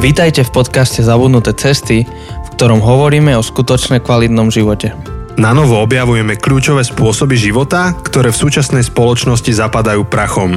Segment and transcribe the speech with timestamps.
[0.00, 4.96] Vítajte v podcaste Zabudnuté cesty, v ktorom hovoríme o skutočne kvalitnom živote.
[5.36, 10.56] Na novo objavujeme kľúčové spôsoby života, ktoré v súčasnej spoločnosti zapadajú prachom.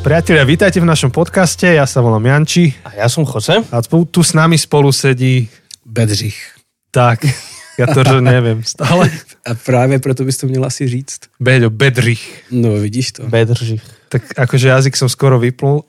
[0.00, 3.60] Priatelia, vítajte v našom podcaste, ja sa volám Janči A ja som Jose.
[3.60, 5.52] a tu s nami spolu sedí...
[5.84, 6.56] Bedřich.
[6.88, 7.28] Tak,
[7.76, 9.10] ja to, že neviem stále.
[9.44, 11.20] A právě proto bys to měl asi říct.
[11.40, 12.42] Beďo, Bedrich.
[12.50, 13.22] No, vidíš to.
[13.28, 13.82] Bedržich.
[14.08, 15.82] Tak akože jazyk som skoro vyplul.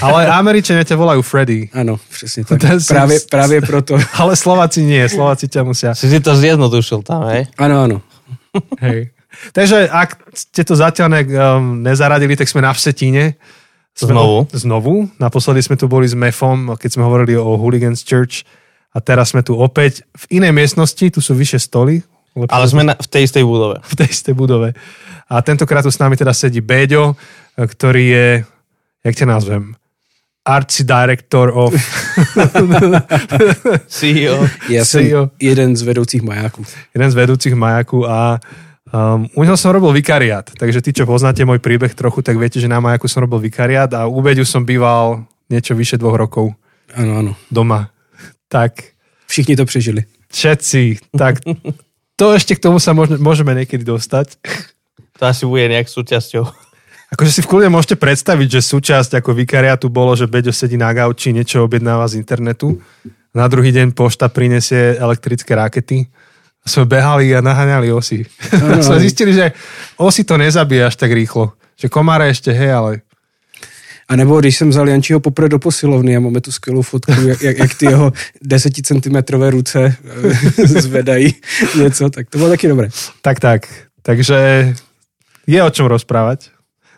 [0.00, 1.68] Ale Američania ťa volajú Freddy.
[1.74, 2.60] Ano, přesně tak.
[2.60, 3.98] To jsem- Právě, právě proto.
[4.14, 5.94] Ale Slováci nie, Slováci ťa musia.
[5.94, 7.46] Si si to zjednodušil tam, hej?
[7.58, 7.96] Ano, ano.
[8.80, 9.10] Hej.
[9.52, 13.34] Takže ak ste to zatiaľ ne, um, nezaradili, tak sme na Vsetíne.
[13.94, 14.46] Sme Znovu?
[14.52, 14.94] Znovu.
[15.18, 18.42] Naposledy sme tu boli s Mefom, keď sme hovorili o Hooligans Church.
[18.90, 22.02] A teraz sme tu opäť v inej miestnosti, tu sú vyššie stoly.
[22.34, 23.78] lepšie Ale sme na, v tej istej budove.
[23.92, 24.68] v tej istej budove.
[25.30, 27.14] A tentokrát tu s nami teda sedí Béďo,
[27.54, 28.28] ktorý je,
[29.06, 29.78] jak ťa nazvem,
[30.42, 31.70] artsy director of
[33.86, 34.48] CEO.
[34.68, 35.30] Já jsem CEO.
[35.40, 36.64] jeden z vedoucích majáků.
[36.94, 38.40] jeden z vedúcich majaku a
[38.90, 40.50] um, u neho som robil vikariát.
[40.58, 43.92] Takže tí, čo poznáte môj príbeh trochu, tak viete, že na majaku som robil vikariát
[43.94, 46.50] a u Beďu som býval niečo vyše dvoch rokov
[46.96, 47.32] Ano, ano.
[47.52, 47.86] doma.
[48.50, 48.98] Tak
[49.30, 50.04] Všichni to přežili.
[50.34, 51.38] všetci, tak
[52.18, 54.36] to ešte k tomu sa môžeme, niekedy dostať.
[55.18, 56.44] To asi bude nejak súčasťou.
[57.10, 60.90] Akože si v kľude môžete predstaviť, že súčasť ako vikariátu bolo, že Beďo sedí na
[60.94, 62.78] gauči, niečo objednáva z internetu.
[63.34, 66.06] Na druhý deň pošta prinesie elektrické rakety.
[66.60, 68.26] A sme behali a naháňali osy.
[68.52, 69.04] Áno, sme áno.
[69.06, 69.50] zistili, že
[69.98, 71.54] osy to nezabije až tak rýchlo.
[71.78, 72.90] Že komáre ešte, hej, ale
[74.10, 77.42] A nebo když jsem vzal Jančího poprvé do posilovny a máme tu skvělou fotku, jak,
[77.42, 79.16] jak, jak ty jeho 10 cm
[79.50, 79.96] ruce
[80.58, 81.34] eh, zvedají
[81.78, 82.88] něco, tak to bylo taky dobré.
[83.22, 83.66] tak, tak.
[84.02, 84.74] Takže
[85.46, 86.48] je o čom rozprávať.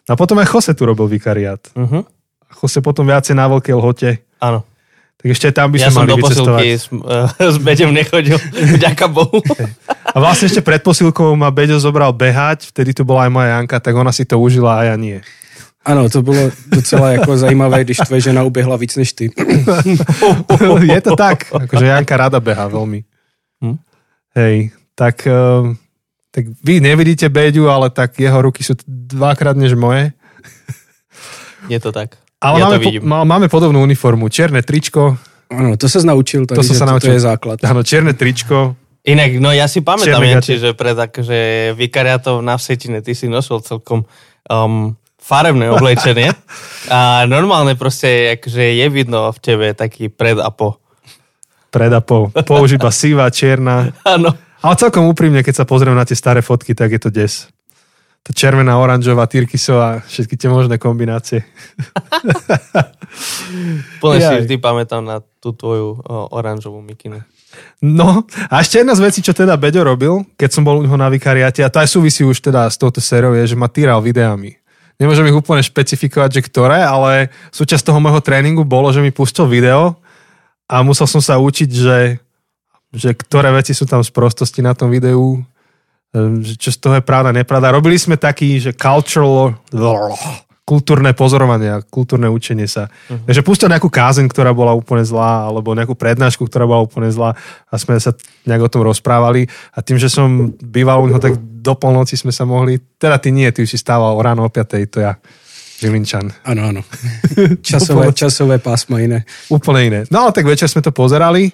[0.08, 1.60] No a potom aj Jose tu robil vikariát.
[1.74, 2.06] Uh-huh.
[2.46, 4.10] A Jose potom viacej na Veľkej lhote.
[4.38, 4.62] Áno.
[5.19, 6.62] Tak ešte tam by Ja sme som mali do vycestovať.
[6.62, 8.38] posilky s, uh, s Beďom nechodil.
[8.78, 9.38] Vďaka Bohu.
[10.03, 13.78] A vlastne ešte pred posilkou ma Beďo zobral behať, vtedy tu bola aj moja Janka,
[13.78, 15.22] tak ona si to užila a ja nie.
[15.84, 19.31] Ano, to bylo docela jako zajímavé, když tvoje žena uběhla víc než ty.
[20.93, 23.03] je to tak, akože Janka rada beha veľmi.
[23.59, 23.76] Hm?
[24.38, 25.75] Hej, tak, uh,
[26.31, 30.15] tak vy nevidíte Beďu, ale tak jeho ruky sú dvakrát než moje.
[31.66, 32.14] Je to tak.
[32.38, 33.03] Ale ja máme, to vidím.
[33.03, 35.19] po, má- máme podobnú uniformu, čierne tričko,
[35.53, 37.12] Ano, to se naučil, takže to sa naučil.
[37.12, 37.60] to je základ.
[37.60, 38.72] Áno, čierne tričko,
[39.03, 43.59] Inak, no ja si pamätám, Janči, že pred akože vikariátov na Vsetine ty si nosil
[43.59, 44.06] celkom
[44.47, 46.34] um, farebné oblečenie
[46.91, 50.83] a normálne proste akože je vidno v tebe taký pred a po.
[51.71, 52.34] pred a po.
[52.43, 53.94] Používa sivá, čierna.
[54.03, 54.34] Áno.
[54.62, 57.47] Ale celkom úprimne, keď sa pozriem na tie staré fotky, tak je to des.
[58.22, 61.43] Tá červená, oranžová, tyrkysová, všetky tie možné kombinácie.
[63.99, 67.19] Plne si vždy pamätám na tú tvoju o, oranžovú mikinu.
[67.82, 70.94] No, a ešte jedna z vecí, čo teda Beďo robil, keď som bol u neho
[70.94, 73.99] na vikariáte, a to aj súvisí už teda s touto sériou, je, že ma týral
[73.99, 74.62] videami.
[75.02, 79.50] Nemôžem ich úplne špecifikovať, že ktoré, ale súčasť toho môjho tréningu bolo, že mi pustil
[79.50, 79.98] video
[80.70, 82.22] a musel som sa učiť, že,
[82.94, 85.42] že ktoré veci sú tam z prostosti na tom videu,
[86.14, 87.74] ehm, že čo z toho je pravda, nepravda.
[87.74, 89.58] Robili sme taký, že cultural,
[90.62, 92.87] kultúrne pozorovanie, kultúrne učenie sa.
[92.87, 93.19] Uh-huh.
[93.27, 97.34] Takže pustil nejakú kázeň, ktorá bola úplne zlá, alebo nejakú prednášku, ktorá bola úplne zlá
[97.67, 98.15] a sme sa
[98.47, 99.50] nejak o tom rozprávali.
[99.75, 103.34] A tým, že som býval u neho, tak do polnoci sme sa mohli, teda ty
[103.34, 105.19] nie, ty už si stával ráno o 5, to ja,
[105.83, 106.31] Žilinčan.
[106.47, 106.83] Ano, ano.
[107.67, 109.27] Časové, časové pásma jiné.
[109.50, 110.00] Úplne iné.
[110.15, 111.50] No ale tak večer sme to pozerali,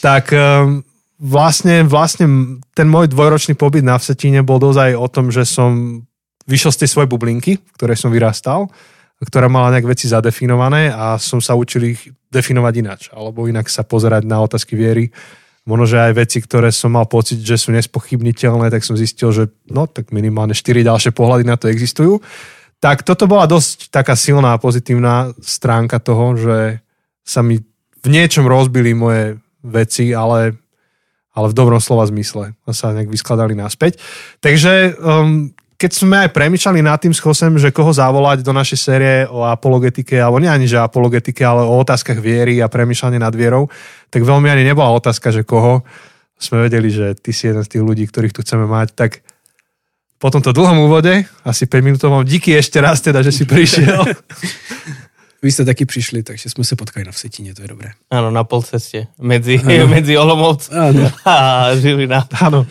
[0.00, 0.80] tak um,
[1.20, 6.00] vlastne, vlastne ten môj dvojročný pobyt na Vsetíne bol dozaj o tom, že som
[6.46, 8.70] vyšiel z tej svojej bublinky, v ktorej som vyrastal,
[9.22, 13.80] ktorá mala nejak veci zadefinované a som sa učil ich definovať inač, alebo inak sa
[13.80, 15.08] pozerať na otázky viery.
[15.66, 19.50] Možno, že aj veci, ktoré som mal pocit, že sú nespochybniteľné, tak som zistil, že
[19.66, 22.22] no, tak minimálne 4 ďalšie pohľady na to existujú.
[22.78, 26.58] Tak toto bola dosť taká silná a pozitívna stránka toho, že
[27.24, 27.58] sa mi
[28.04, 30.54] v niečom rozbili moje veci, ale,
[31.34, 33.98] ale v dobrom slova zmysle sa nejak vyskladali naspäť.
[34.38, 38.78] Takže um, keď sme aj premýšľali nad tým s Chosem, že koho zavolať do našej
[38.80, 43.32] série o apologetike, alebo nie ani že apologetike, ale o otázkach viery a premýšľanie nad
[43.36, 43.68] vierou,
[44.08, 45.84] tak veľmi ani nebola otázka, že koho.
[46.36, 49.24] Sme vedeli, že ty si jeden z tých ľudí, ktorých tu chceme mať, tak
[50.16, 54.00] po tomto dlhom úvode, asi 5 minútovom, díky ešte raz teda, že si prišiel.
[55.42, 57.90] Vy jste taky přišli, takže jsme se potkali na Vsetíně, to je dobré.
[58.10, 59.06] Áno, na polceste.
[59.20, 60.70] Medzi, medzi Olomouc
[61.24, 62.24] a Žilina.
[62.40, 62.66] Áno.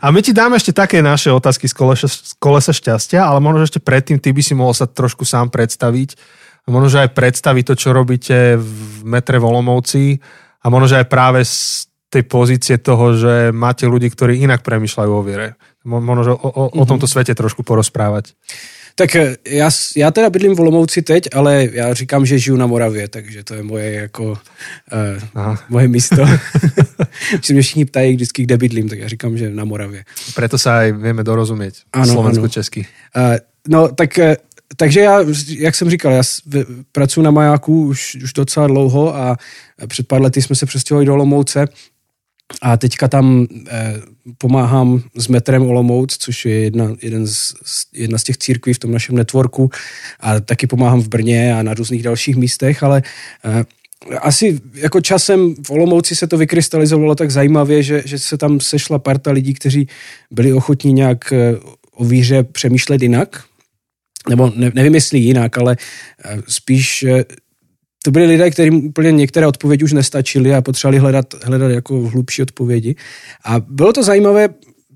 [0.00, 3.62] A my ti dáme ešte také naše otázky z kolesa, z kolesa šťastia, ale možno
[3.62, 6.16] že ešte predtým ty by si mohol sa trošku sám predstaviť
[6.64, 10.16] a možno, že aj predstaviť to, čo robíte v metre Volomovci
[10.64, 15.10] a možno, že aj práve z tej pozície toho, že máte ľudí, ktorí inak premyšľajú
[15.10, 15.58] o viere.
[15.82, 16.88] Možno, že o, o, o Mhm.
[16.88, 18.32] tomto svete trošku porozprávať.
[18.94, 22.56] Tak eh, já, s- já teda bydlím v Olomouci teď, ale já říkám, že žiju
[22.56, 24.38] na Moravě, takže to je moje jako uh,
[25.34, 25.64] Aha.
[25.68, 26.16] moje místo.
[27.42, 30.04] Se mě všichni ptají vždycky, kde bydlím, tak já říkám, že na Moravě.
[30.34, 32.86] Preto sa aj vieme dorozumieť Áno, slovensku-česky.
[33.16, 33.38] Uh,
[33.68, 34.36] no, tak, eh,
[34.76, 35.20] takže já,
[35.58, 36.22] jak jsem říkal, já
[36.92, 39.36] pracuji na majáku už, už docela dlouho a
[39.86, 41.68] před pár lety jsme se přestěhovali do Olomouce
[42.62, 43.94] a teďka tam eh,
[44.38, 47.54] pomáhám s metrem Olomouc, což je jedna, jeden z,
[47.92, 49.70] jedna z těch církví v tom našem networku.
[50.20, 53.02] A taky pomáhám v Brně a na různých dalších místech, ale
[53.44, 53.64] eh,
[54.20, 58.98] asi jako časem v Olomouci se to vykrystalizovalo tak zajímavě, že, že se tam sešla
[58.98, 59.88] parta lidí, kteří
[60.30, 61.56] byli ochotní nějak eh,
[61.94, 63.44] o víře přemýšlet jinak,
[64.28, 65.76] nebo ne, nevím, jestli jinak, ale
[66.24, 67.24] eh, spíš eh,
[68.04, 72.42] to byli lidé, kterým úplně některé odpovědi už nestačily a potřebovali hledat, hledat jako hlubší
[72.42, 72.96] odpovědi.
[73.44, 74.48] A bylo to zajímavé,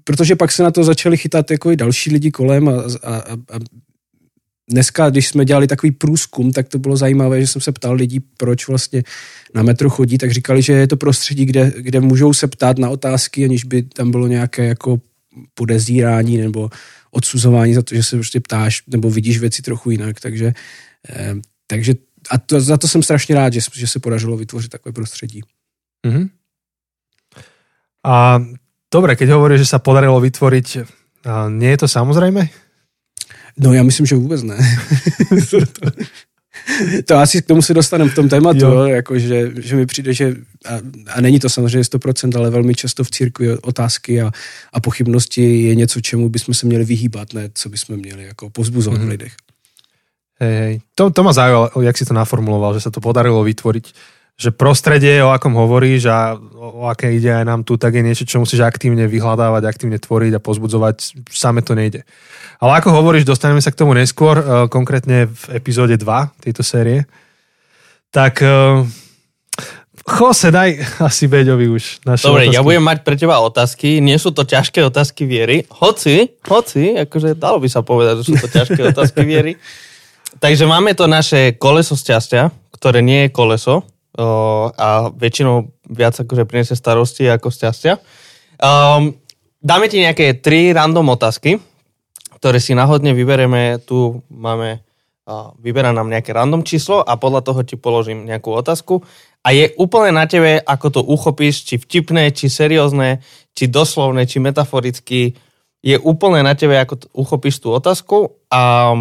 [0.04, 3.58] protože pak se na to začali chytat jako i další lidi kolem a, a, a,
[4.70, 8.20] dneska, když jsme dělali takový průzkum, tak to bylo zajímavé, že jsem se ptal lidí,
[8.20, 9.02] proč vlastně
[9.54, 12.90] na metro chodí, tak říkali, že je to prostředí, kde, kde můžou se ptát na
[12.90, 15.00] otázky, aniž by tam bylo nějaké jako
[15.54, 16.70] podezírání nebo
[17.10, 20.20] odsuzování za to, že se prostě ptáš nebo vidíš věci trochu jinak.
[20.20, 20.52] Takže,
[21.08, 21.34] eh,
[21.66, 21.94] takže
[22.30, 25.40] a to, za to jsem strašně rád, že, že se podařilo vytvořit takové prostředí.
[26.06, 26.28] Mhm.
[28.04, 28.42] A
[28.94, 30.68] dobre, keď hovoríš, že sa podarilo vytvoriť,
[31.26, 32.48] a nie je to samozrejme?
[33.58, 34.56] No já myslím, že vůbec ne.
[37.04, 38.72] to, asi k tomu se dostaneme v tom tématu, Jo.
[38.72, 38.84] jo.
[38.86, 40.36] Jako, že, že mi přijde, že
[40.66, 40.74] a,
[41.14, 44.30] a není to samozřejmě 100%, ale velmi často v církvi otázky a,
[44.72, 49.00] a pochybnosti je něco, čemu bychom se měli vyhýbat, ne co bychom měli jako pozbuzovat
[49.00, 49.06] mm-hmm.
[49.06, 49.32] v lidech.
[50.38, 50.74] Hej, hej.
[50.94, 54.16] To, to ma zaujalo, jak si to naformuloval, že sa to podarilo vytvoriť.
[54.38, 58.22] Že prostredie, o akom hovoríš a o, aké ide aj nám tu, tak je niečo,
[58.22, 61.26] čo musíš aktívne vyhľadávať, aktívne tvoriť a pozbudzovať.
[61.26, 62.06] Same to nejde.
[62.62, 67.02] Ale ako hovoríš, dostaneme sa k tomu neskôr, eh, konkrétne v epizóde 2 tejto série.
[68.14, 68.86] Tak eh,
[70.08, 72.56] Jose, daj asi Beďovi už naše Dobre, otázky.
[72.56, 74.00] ja budem mať pre teba otázky.
[74.00, 75.68] Nie sú to ťažké otázky viery.
[75.68, 79.60] Hoci, hoci, akože dalo by sa povedať, že sú to ťažké otázky viery.
[80.36, 86.44] Takže máme to naše koleso šťastia, ktoré nie je koleso o, a väčšinou viac akože
[86.44, 87.96] priniesie starosti ako šťastia.
[88.60, 89.16] Um,
[89.64, 91.56] dáme ti nejaké tri random otázky,
[92.38, 93.80] ktoré si náhodne vybereme.
[93.82, 94.84] Tu máme,
[95.58, 99.02] vyberá nám nejaké random číslo a podľa toho ti položím nejakú otázku.
[99.42, 103.24] A je úplne na tebe, ako to uchopíš, či vtipné, či seriózne,
[103.56, 105.34] či doslovné, či metaforicky.
[105.82, 108.94] Je úplne na tebe, ako t- uchopíš tú otázku a,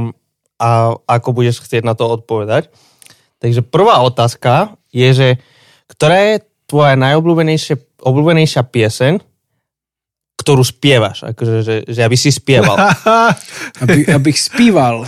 [0.60, 2.70] a ako budeš chcieť na to odpovedať.
[3.40, 5.30] Takže prvá otázka je, že
[5.88, 9.22] ktorá je tvoja najobľúbenejšia obľúbenejšia pieseň,
[10.38, 12.78] ktorú spievaš, akože, že, že aby si spieval.
[13.82, 15.06] Aby, abych zpíval.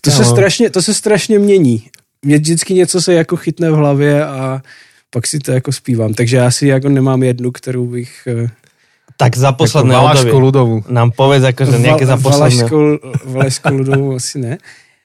[0.00, 0.30] To se, No.
[0.30, 1.90] strašně, to se strašně mění.
[2.24, 4.62] Mě vždycky něco se jako chytne v hlavě a
[5.10, 6.14] pak si to jako zpívám.
[6.14, 8.28] Takže já si jako nemám jednu, kterou bych...
[9.20, 10.74] tak za posledné Valašku obdobie ľudovú.
[10.88, 12.72] nám povedz akože nejaké za posledné.
[13.28, 14.56] Valašskou, ľudovou asi ne.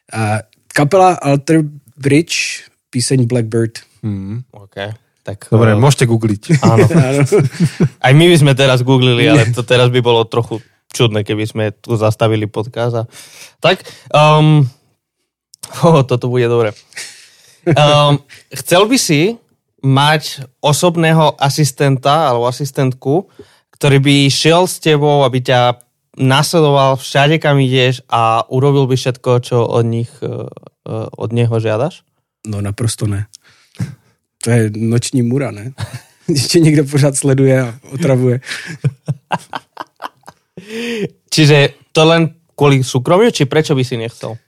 [0.07, 1.67] A kapela Alter
[1.99, 2.63] Bridge,
[2.95, 3.83] píseň Blackbird.
[3.99, 4.47] Hmm.
[4.71, 4.95] Okay.
[5.25, 6.63] Tak, Dobre, eh, môžete googliť.
[6.63, 6.85] Áno.
[8.05, 10.63] Aj my by sme teraz googlili, ale to teraz by bolo trochu
[10.95, 12.93] čudné, keby sme tu zastavili podcast.
[12.93, 13.03] A...
[13.59, 13.83] Tak,
[14.15, 14.63] um,
[15.83, 16.71] oh, toto bude dobre.
[17.67, 18.21] Um,
[18.53, 19.35] chcel by si
[19.81, 23.27] mať osobného asistenta alebo asistentku,
[23.75, 25.79] ktorý by šiel s tebou, aby ťa
[26.17, 31.59] nasledoval všade, kam ideš a urobil by všetko, čo od nich, eh, eh, od neho
[31.59, 32.03] žiadaš?
[32.47, 33.27] No naprosto ne.
[34.43, 35.73] To je noční mura, ne?
[36.27, 38.39] Když tě někdo pořád sleduje a otravuje.
[41.29, 44.39] Čiže to len kvôli súkromiu, či prečo by si nechcel?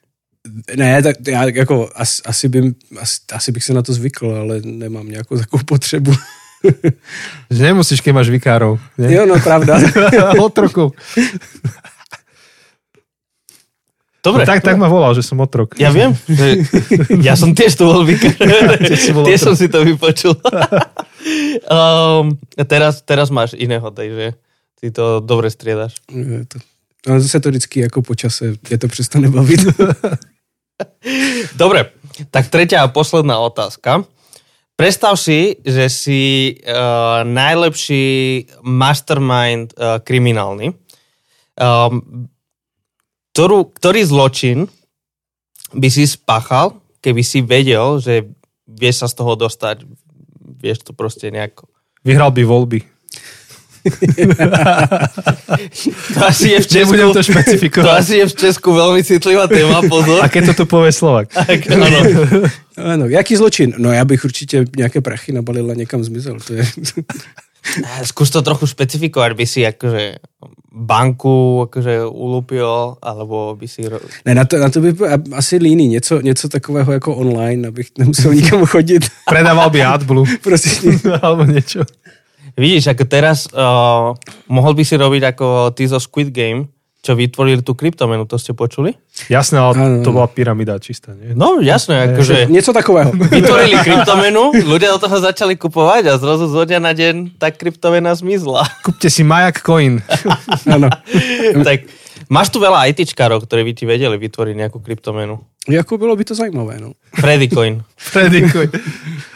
[0.75, 4.61] Ne, tak já jako asi, asi, by, asi, asi bych se na to zvykl, ale
[4.63, 6.11] nemám nějakou takovou potřebu.
[7.53, 8.81] Že nemusíš, keď máš vikárov.
[8.97, 9.21] Nie?
[9.21, 9.77] jo, no pravda.
[10.45, 10.93] Otrokov.
[14.27, 14.43] Dobre.
[14.43, 15.79] No, tak, tak ma volal, že som otrok.
[15.79, 16.11] Ja viem.
[17.27, 18.35] Ja som tiež tu bol vikár.
[18.83, 20.35] si bol Tiež som si to vypočul.
[21.71, 22.35] um,
[22.67, 24.35] teraz, teraz máš iného, takže
[24.83, 26.03] ty to dobre striedaš.
[26.11, 26.59] Je to,
[27.07, 29.63] no, zase to vždycky jako po čase, je to přestane bavit.
[31.55, 31.95] Dobre,
[32.29, 34.03] tak tretia a posledná otázka.
[34.77, 38.05] Predstav si, že si uh, najlepší
[38.61, 40.69] mastermind uh, kriminálny.
[41.57, 42.29] Um,
[43.33, 44.69] ktorú, ktorý zločin
[45.73, 48.29] by si spáchal, keby si vedel, že
[48.69, 49.89] vieš sa z toho dostať,
[50.61, 51.65] vieš to proste nejako.
[52.05, 52.79] Vyhral by voľby.
[56.13, 57.99] To asi je v Česku, Nebudem to to špecifikovať.
[57.99, 60.19] asi je v Česku veľmi citlivá téma, pozor.
[60.23, 61.29] A keď to tu povie Slovak.
[61.71, 61.99] Áno.
[62.93, 63.73] Áno, jaký zločin?
[63.77, 66.37] No já bych určitě nějaké prachy nabalil a někam zmizel.
[66.47, 66.63] To je...
[68.03, 70.15] Skús to trochu špecifikovať, by si akože
[70.71, 73.81] banku akože ulúpil, alebo by si...
[73.89, 74.93] ro- Ne, na to, na to by
[75.35, 75.87] asi líný.
[75.87, 79.09] Něco, něco takového jako online, abych nemusel nikam chodit.
[79.29, 80.37] Predával by AdBlue.
[80.41, 80.69] prostě.
[81.21, 81.81] Alebo niečo.
[82.57, 84.17] Vidíš, ako teraz uh,
[84.49, 86.73] mohol by si robiť ako ty zo Squid Game,
[87.05, 88.97] čo vytvorili tú kryptomenu, to ste počuli?
[89.29, 91.37] Jasné, ale to bola pyramida čistá, nie?
[91.37, 93.13] No jasné, akože Něco takového.
[93.13, 98.11] vytvorili kryptomenu, ľudia do toho začali kupovať a zrazu zo dňa na deň tá kryptomena
[98.17, 98.65] zmizla.
[98.81, 100.01] Kúpte si Majak Coin.
[101.63, 101.77] Tak
[102.27, 105.39] máš tu veľa ITčkárov, ktorí by ti vedeli vytvoriť nejakú kryptomenu.
[105.69, 106.91] Jako bylo by to zajímavé, no.
[107.15, 107.83] Freddy Coin.
[107.97, 108.69] Freddy Coin.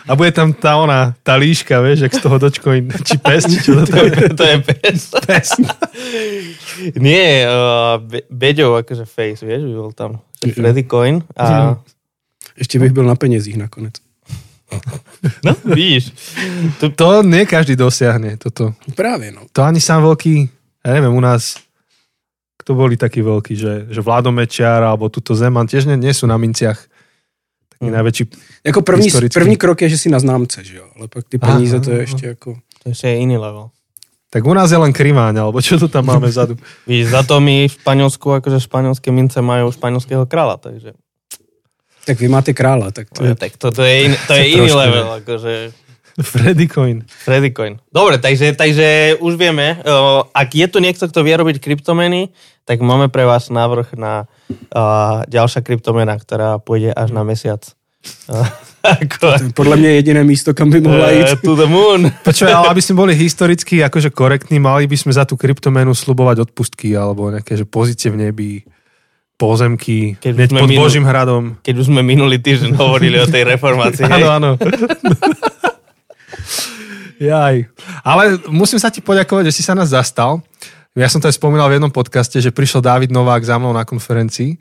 [0.08, 2.88] A bude tam tá ona, tá líška, vieš, jak z toho Dogecoin.
[3.04, 4.30] Či pes, či čo to tam je.
[4.36, 5.00] to je pes.
[5.28, 5.50] Pes.
[6.96, 10.20] Nie, uh, Be- Beďov, akože face, vieš, by bol tam.
[10.46, 11.78] Že Freddy Coin a...
[12.58, 13.94] Ještě bych byl na penězích nakonec.
[15.46, 16.12] No, vidíš.
[16.80, 18.74] To, To nie každý dosiahne, toto.
[18.96, 19.42] Právě, no.
[19.52, 20.50] To ani sám veľký,
[20.82, 21.60] ja neviem, u nás,
[22.72, 26.24] kto boli takí veľkí, že, že Vládo Mečiar alebo tuto Zeman tiež nie, nie sú
[26.24, 26.80] na minciach
[27.68, 27.98] taký Mm.
[27.98, 28.24] najväčší.
[28.63, 29.34] Jako první, Historicky.
[29.34, 30.86] první krok je, že si na známce, že jo.
[30.96, 32.01] Ale pak ty Aha, peníze, to je aha.
[32.01, 32.56] ještě jako...
[32.84, 33.70] to ešte je iný level.
[34.30, 36.56] Tak u nás je len kriváň, alebo čo to tam máme vzadu.
[36.88, 40.94] Vidíš, za to my v Španielsku, akože španielské mince majú španielského kráľa, takže
[42.06, 43.36] Tak vy máte krála, tak to to je, je...
[43.36, 45.54] tak to, to je, in, to je iný Trošku, level, akože
[46.32, 47.03] Freddy Coin.
[47.08, 47.80] Freddy Coin.
[47.94, 52.30] Dobre, takže, takže už vieme, uh, ak je tu niekto, kto vie robiť kryptomeny,
[52.65, 54.25] tak máme pre vás návrh na
[54.75, 57.63] uh, ďalšia kryptomena, ktorá pôjde až na mesiac.
[58.30, 58.46] Uh,
[58.84, 61.27] ako, Podle mě jediné místo, kam by mohla jít.
[61.32, 62.12] uh, to the moon.
[62.24, 66.50] Počuj, ale aby sme boli historicky akože korektní, mali by sme za tú kryptomenu slubovať
[66.50, 68.51] odpustky alebo nejaké že pozície v nebi,
[69.41, 71.58] pozemky, Keď hneď pod minul- Božím hradom.
[71.65, 74.06] Keď už sme minulý týždeň hovorili o tej reformácii.
[74.06, 74.50] Áno, áno.
[77.22, 77.70] Jaj.
[78.02, 80.42] Ale musím sa ti poďakovať, že si sa nás zastal.
[80.98, 83.86] Ja som to aj spomínal v jednom podcaste, že prišiel David Novák za mnou na
[83.86, 84.58] konferencii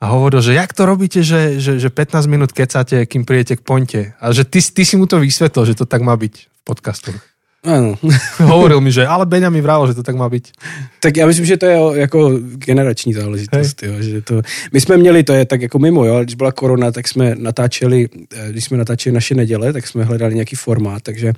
[0.00, 3.66] a hovoril, že jak to robíte, že, že, že 15 minút kecáte, kým príjete k
[3.66, 4.00] pointe.
[4.22, 7.18] A že ty, ty si mu to vysvetlil, že to tak má byť v podcastoch.
[7.64, 7.96] Ano.
[8.44, 10.52] Hovoril mi, že ale Beňa mi vravil, že to tak má byť.
[11.00, 13.82] Tak já myslím, že to je jako generační záležitost.
[13.82, 14.42] Jo, že to,
[14.72, 17.34] my jsme měli, to je tak jako mimo, jo, ale když byla korona, tak jsme
[17.38, 21.32] natáčeli, eh, když jsme natáčeli naše neděle, tak jsme hledali nějaký formát, takže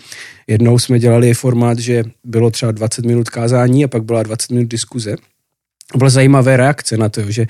[0.47, 4.69] jednou jsme dělali formát, že bylo třeba 20 minut kázání a pak byla 20 minut
[4.69, 5.17] diskuze.
[5.97, 7.47] Byla zajímavé reakce na to, jo, že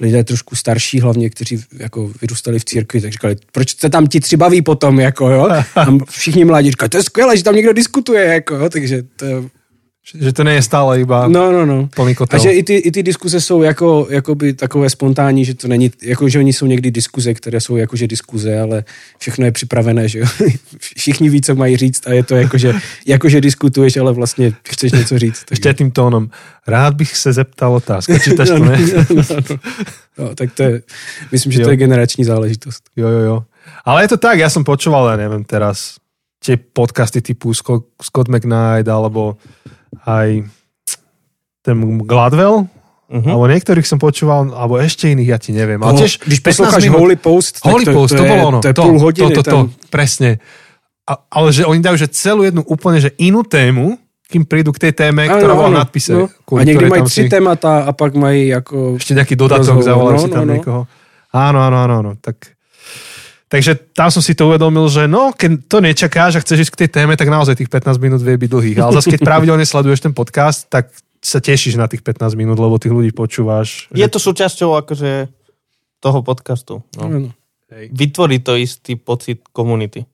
[0.00, 4.20] lidé trošku starší, hlavně, kteří jako vyrůstali v církvi, tak říkali, proč se tam ti
[4.20, 5.48] tři baví potom, jako jo?
[5.76, 8.68] A všichni mladí říkali, to je skvělé, že tam někdo diskutuje, jako jo?
[8.68, 9.26] takže to,
[10.04, 11.88] Že to je stále iba no, no, no.
[11.88, 12.40] plný A kotel.
[12.40, 16.28] že i ty, i ty diskuze jsou jako, jakoby takové spontánní, že to není, jako
[16.28, 18.84] že oni jsou někdy diskuze, které jsou jakože diskuze, ale
[19.18, 20.26] všechno je připravené, že jo.
[20.78, 22.74] Všichni ví, co mají říct a je to jakože,
[23.06, 25.44] jakože diskutuješ, ale vlastně chceš něco říct.
[25.50, 26.28] Ešte tým tónom.
[26.68, 28.12] Rád bych se zeptal otázku.
[28.24, 28.76] Čítaš to, ne?
[28.76, 29.56] no, no.
[30.18, 30.82] no, tak to je,
[31.32, 31.64] myslím, že Jo.
[31.64, 32.82] to je generační záležitost.
[32.96, 33.36] Jo, jo, jo.
[33.84, 35.96] Ale je to tak, ja som počúval, ja neviem teraz,
[36.44, 39.40] tie podcasty typu Scott, Scott McKnight, alebo
[40.02, 40.42] aj
[41.60, 42.66] ten Gladwell,
[43.04, 43.30] Mhm.
[43.30, 45.78] alebo niektorých som počúval, alebo ešte iných, ja ti neviem.
[45.78, 48.42] Ale tiež když 15 posloucháš minút- Holy Post, Holy to, Post, to, to, je, bolo
[48.48, 48.58] ono.
[48.58, 49.28] to je půl hodiny.
[49.28, 49.64] To, to, to, tam.
[49.92, 50.30] presne.
[51.04, 54.88] A, ale že oni dajú že celú jednu úplne že inú tému, kým prídu k
[54.88, 56.16] tej téme, ktorá bola v nadpise.
[56.16, 56.32] No.
[56.32, 58.96] A mají tam tři si- témata a pak mají jako...
[58.96, 60.54] ešte nejaký dodatok, Rozhovor, zavolajú no, si tam no, no.
[60.56, 60.80] niekoho.
[61.28, 62.10] Áno, áno, áno, áno.
[62.16, 62.53] Tak,
[63.48, 66.80] takže tam som si to uvedomil, že no, keď to nečakáš a chceš ísť k
[66.84, 68.78] tej téme, tak naozaj tých 15 minút vie byť dlhých.
[68.80, 70.90] Ale zase keď pravidelne sleduješ ten podcast, tak
[71.24, 73.88] sa tešíš na tých 15 minút, lebo tých ľudí počúvaš.
[73.96, 75.32] Je to súčasťou akože
[76.04, 76.84] toho podcastu.
[77.00, 77.08] No.
[77.08, 77.32] No.
[77.72, 80.04] Vytvorí to istý pocit komunity.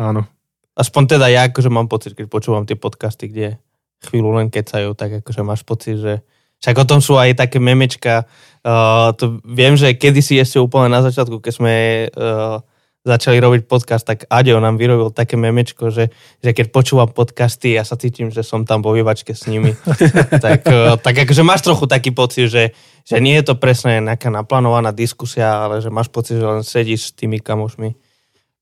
[0.00, 0.24] Áno.
[0.72, 3.60] Aspoň teda ja akože mám pocit, keď počúvam tie podcasty, kde
[4.08, 6.24] chvíľu len kecajú, tak akože máš pocit, že
[6.60, 8.24] však o tom sú aj také memečka.
[8.66, 11.74] Uh, to viem, že kedysi ešte úplne na začiatku, keď sme
[12.10, 12.58] uh,
[13.06, 16.10] začali robiť podcast, tak Aďo nám vyrobil také memečko, že,
[16.42, 19.70] že keď počúvam podcasty, ja sa cítim, že som tam vo vývačke s nimi.
[20.44, 22.74] tak, uh, tak akože máš trochu taký pocit, že,
[23.06, 27.14] že nie je to presne nejaká naplánovaná diskusia, ale že máš pocit, že len sedíš
[27.14, 27.94] s tými kamošmi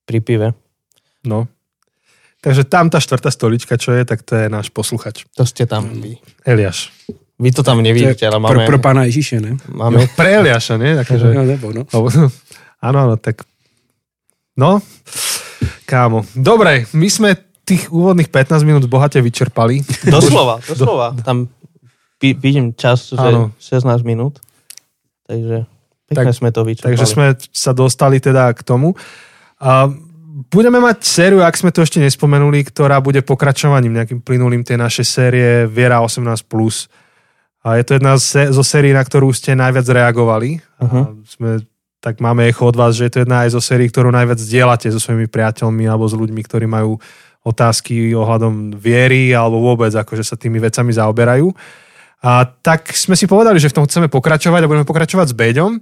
[0.05, 0.49] pri pive.
[1.25, 1.49] No.
[2.45, 5.25] Takže tam tá štvrtá stolička, čo je, tak to je náš posluchač.
[5.41, 6.21] To ste tam vy.
[6.45, 6.93] Eliáš.
[7.35, 8.67] Vy to tam nevidíte, ale pro, máme...
[8.71, 9.59] pro pána Ježíše, ne?
[9.67, 10.95] máme Pre Eliáša, nie?
[11.03, 11.83] Takže, No, nebo, no.
[11.91, 12.07] Lebo
[12.85, 13.49] Áno, áno, tak...
[14.55, 14.79] No,
[15.89, 16.23] kámo.
[16.37, 19.81] Dobre, my sme tých úvodných 15 minút bohate vyčerpali.
[20.15, 21.17] Doslova, doslova.
[21.25, 21.49] Tam
[22.21, 23.57] vidím čas, že Áno.
[23.57, 24.39] 16 minút.
[25.25, 25.65] Takže
[26.07, 26.93] pekne Tak- sme to vyčerpali.
[26.93, 28.93] Takže sme sa dostali teda k tomu.
[29.65, 29.89] A
[30.53, 35.07] budeme mať sériu, ak sme to ešte nespomenuli, ktorá bude pokračovaním nejakým plynulým tej našej
[35.09, 36.45] série Viera 18+.
[37.65, 40.61] A je to jedna z- zo sérií, na ktorú ste najviac reagovali.
[40.79, 41.01] A Mhm.
[41.25, 41.51] sme,
[41.99, 44.93] tak máme echo od vás, že je to jedna aj zo sérií, ktorú najviac dielate
[44.93, 47.01] so svojimi priateľmi alebo s ľuďmi, ktorí majú
[47.45, 51.53] otázky ohľadom viery alebo vôbec akože sa tými vecami zaoberajú.
[52.25, 55.77] A tak sme si povedali, že v tom chceme pokračovať a budeme pokračovať s Beďom.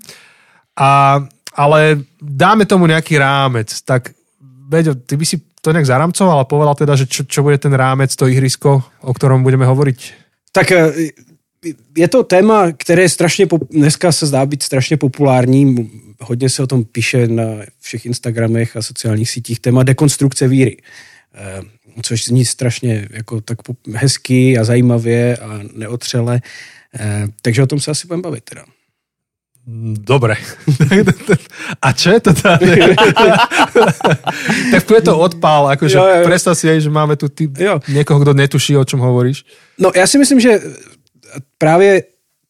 [0.75, 1.23] A,
[1.55, 3.71] ale dáme tomu nejaký rámec.
[3.87, 4.11] Tak
[4.43, 7.71] Beďo, ty by si to nejak zaramcoval a povedal teda, že čo, čo bude ten
[7.71, 9.99] rámec, to ihrisko, o ktorom budeme hovoriť.
[10.51, 11.15] Tak eh,
[11.97, 15.91] je to téma, které je strašně, dneska se zdá být strašně populární,
[16.21, 17.45] hodně se o tom píše na
[17.81, 20.77] všech Instagramech a sociálních sítích, téma dekonstrukce víry.
[21.35, 21.63] Eh,
[22.03, 23.59] Což zní strašně jako tak
[23.95, 26.41] hezky a zajímavě a neotřele.
[26.99, 28.65] Eh, Takže o tom se asi budeme bavit teda.
[30.03, 30.35] Dobre.
[31.83, 32.59] A čo je to tá?
[34.75, 37.79] tak je to odpál, akože Jo, jo, predstav si aj, že máme tu ty, Jo.
[37.89, 39.45] niekoho, kto netuší, o čom hovoríš.
[39.79, 40.61] No já si myslím, že
[41.59, 42.03] právě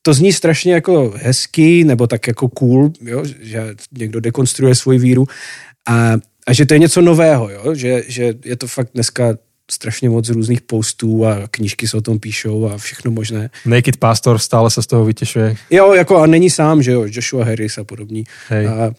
[0.02, 3.24] to zní strašně jako hezký, nebo tak jako cool, jo?
[3.40, 5.26] že někdo dekonstruuje svoji víru
[5.88, 6.12] a,
[6.46, 7.74] a že to je něco nového, jo?
[7.74, 9.38] Že, že je to fakt dneska
[9.70, 13.50] strašně moc různých postů a knížky se o tom píšou a všechno možné.
[13.66, 15.56] Naked Pastor stále sa z toho vytešuje.
[15.70, 18.24] Jo, jako a není sám, že jo, Joshua Harris a podobní.
[18.48, 18.66] Hej.
[18.66, 18.92] A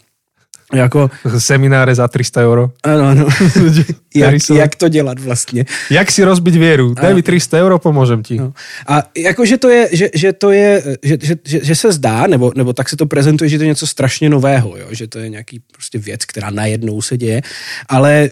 [0.74, 2.72] jako, Semináre za 300 euro.
[2.84, 3.28] ano, ano.
[4.16, 5.66] jak, jak to dělat vlastně.
[5.90, 6.94] Jak si rozbiť vieru?
[6.94, 8.38] Daj mi 300 euro, pomôžem ti.
[8.38, 8.54] No.
[8.88, 10.72] A jakože to je, že, že to je,
[11.04, 13.74] že, že, že, že se zdá, nebo, nebo tak se to prezentuje, že to je
[13.74, 14.88] něco strašně nového, jo?
[14.92, 17.42] že to je nějaký prostě věc, která najednou se děje,
[17.90, 18.30] ale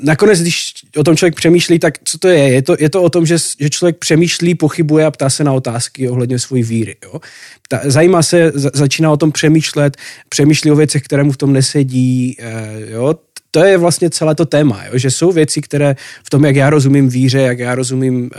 [0.00, 2.48] nakonec, když o tom člověk přemýšlí, tak co to je?
[2.48, 5.52] Je to, je to o tom, že, že člověk přemýšlí, pochybuje a ptá se na
[5.52, 6.96] otázky ohledně svojí víry.
[7.04, 7.20] Jo?
[7.68, 9.96] Ta, zajímá se, za, začíná o tom přemýšlet,
[10.28, 13.14] přemýšlí o věcech, které mu v tom nesedí, eh, jo?
[13.50, 14.98] to je vlastně celé to téma, jo?
[14.98, 18.30] že jsou věci, které v tom, jak já rozumím víře, jak já rozumím uh,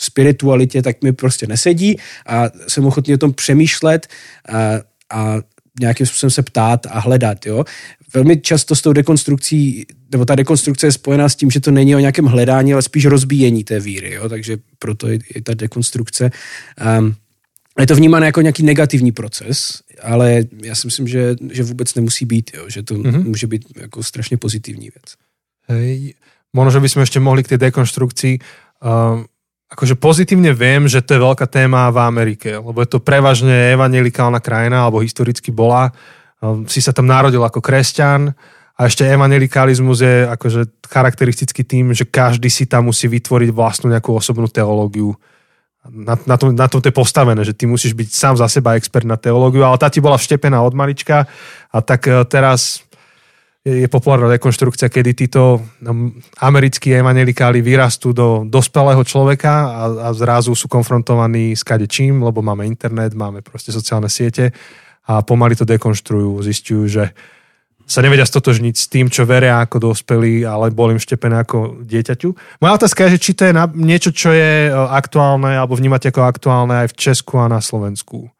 [0.00, 4.06] spiritualitě, tak mi prostě nesedí a jsem ochotný o tom přemýšlet
[4.48, 4.56] uh,
[5.10, 5.36] a
[5.80, 7.46] nějakým způsobem se ptát a hledat.
[7.46, 7.64] Jo?
[8.14, 11.96] Velmi často s tou dekonstrukcí, nebo ta dekonstrukce je spojená s tím, že to není
[11.96, 14.12] o nějakém hledání, ale spíš rozbíjení té víry.
[14.12, 14.28] Jo?
[14.28, 16.30] Takže proto je, je ta dekonstrukce.
[16.98, 17.14] Um,
[17.80, 22.24] je to vnímané jako nějaký negativní proces, ale já si myslím, že, že vůbec nemusí
[22.24, 22.64] být, jo?
[22.68, 23.24] že to mm-hmm.
[23.24, 25.14] může být jako strašně pozitivní věc.
[25.68, 26.14] Hej.
[26.52, 28.34] Možno, že by sme ešte mohli k tej dekonštrukcii.
[28.84, 29.24] Um,
[29.72, 34.38] akože pozitívne viem, že to je veľká téma v Amerike, lebo je to prevažne evangelikálna
[34.44, 35.88] krajina, alebo historicky bola.
[36.44, 38.36] Um, si sa tam narodil ako kresťan
[38.76, 44.12] a ešte evangelikalizmus je akože charakteristický tým, že každý si tam musí vytvoriť vlastnú nejakú
[44.12, 45.16] osobnú teológiu.
[45.82, 48.78] Na, na, tom, na tom to je postavené, že ty musíš byť sám za seba
[48.78, 51.26] expert na teológiu, ale tá ti bola vštepená od malička
[51.72, 52.84] a tak eh, teraz
[53.62, 56.10] je populárna rekonštrukcia, kedy títo um,
[56.42, 62.66] americkí evanelikáli vyrastú do dospelého človeka a, a zrazu sú konfrontovaní s kadečím, lebo máme
[62.66, 64.50] internet, máme proste sociálne siete
[65.06, 67.04] a pomaly to dekonštruujú, zistujú, že
[67.86, 72.28] sa nevedia stotožniť s tým, čo veria ako dospelí, ale bol im štepené ako dieťaťu.
[72.62, 76.22] Moja otázka je, že či to je niečo, čo je e, aktuálne alebo vnímate ako
[76.26, 78.30] aktuálne aj v Česku a na Slovensku.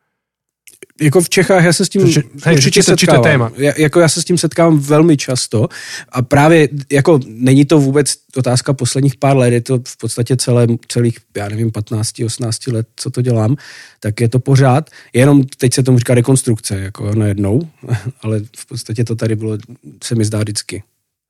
[1.03, 3.17] Jako v Čechách já se s tím Že- hej, že či to- či to je
[3.17, 3.23] setkávám.
[3.23, 3.53] téma.
[3.57, 5.69] Já, jako já se s tím setkávám velmi často
[6.09, 10.67] a právě jako není to vůbec otázka posledních pár let, je to v podstatě celé,
[10.89, 13.57] celých, já nevím, 15, 18 let, co to dělám,
[14.01, 17.69] tak je to pořád, jenom teď se tomu říká rekonstrukce, jako najednou,
[18.23, 19.59] ale v podstatě to tady bylo,
[20.05, 20.83] se mi zdá vždycky.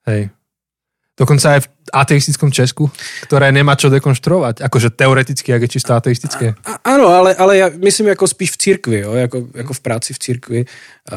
[0.07, 0.31] Hej.
[1.13, 2.89] Dokonca aj v ateistickom Česku,
[3.29, 4.65] ktoré nemá čo dekonštruovať.
[4.65, 6.57] Akože teoreticky, ak je čisto ateistické.
[6.65, 9.13] A, ano, ale, ale já myslím jako spíš v církvi, jo?
[9.13, 10.65] Jako, jako v práci v církvi.
[11.13, 11.17] A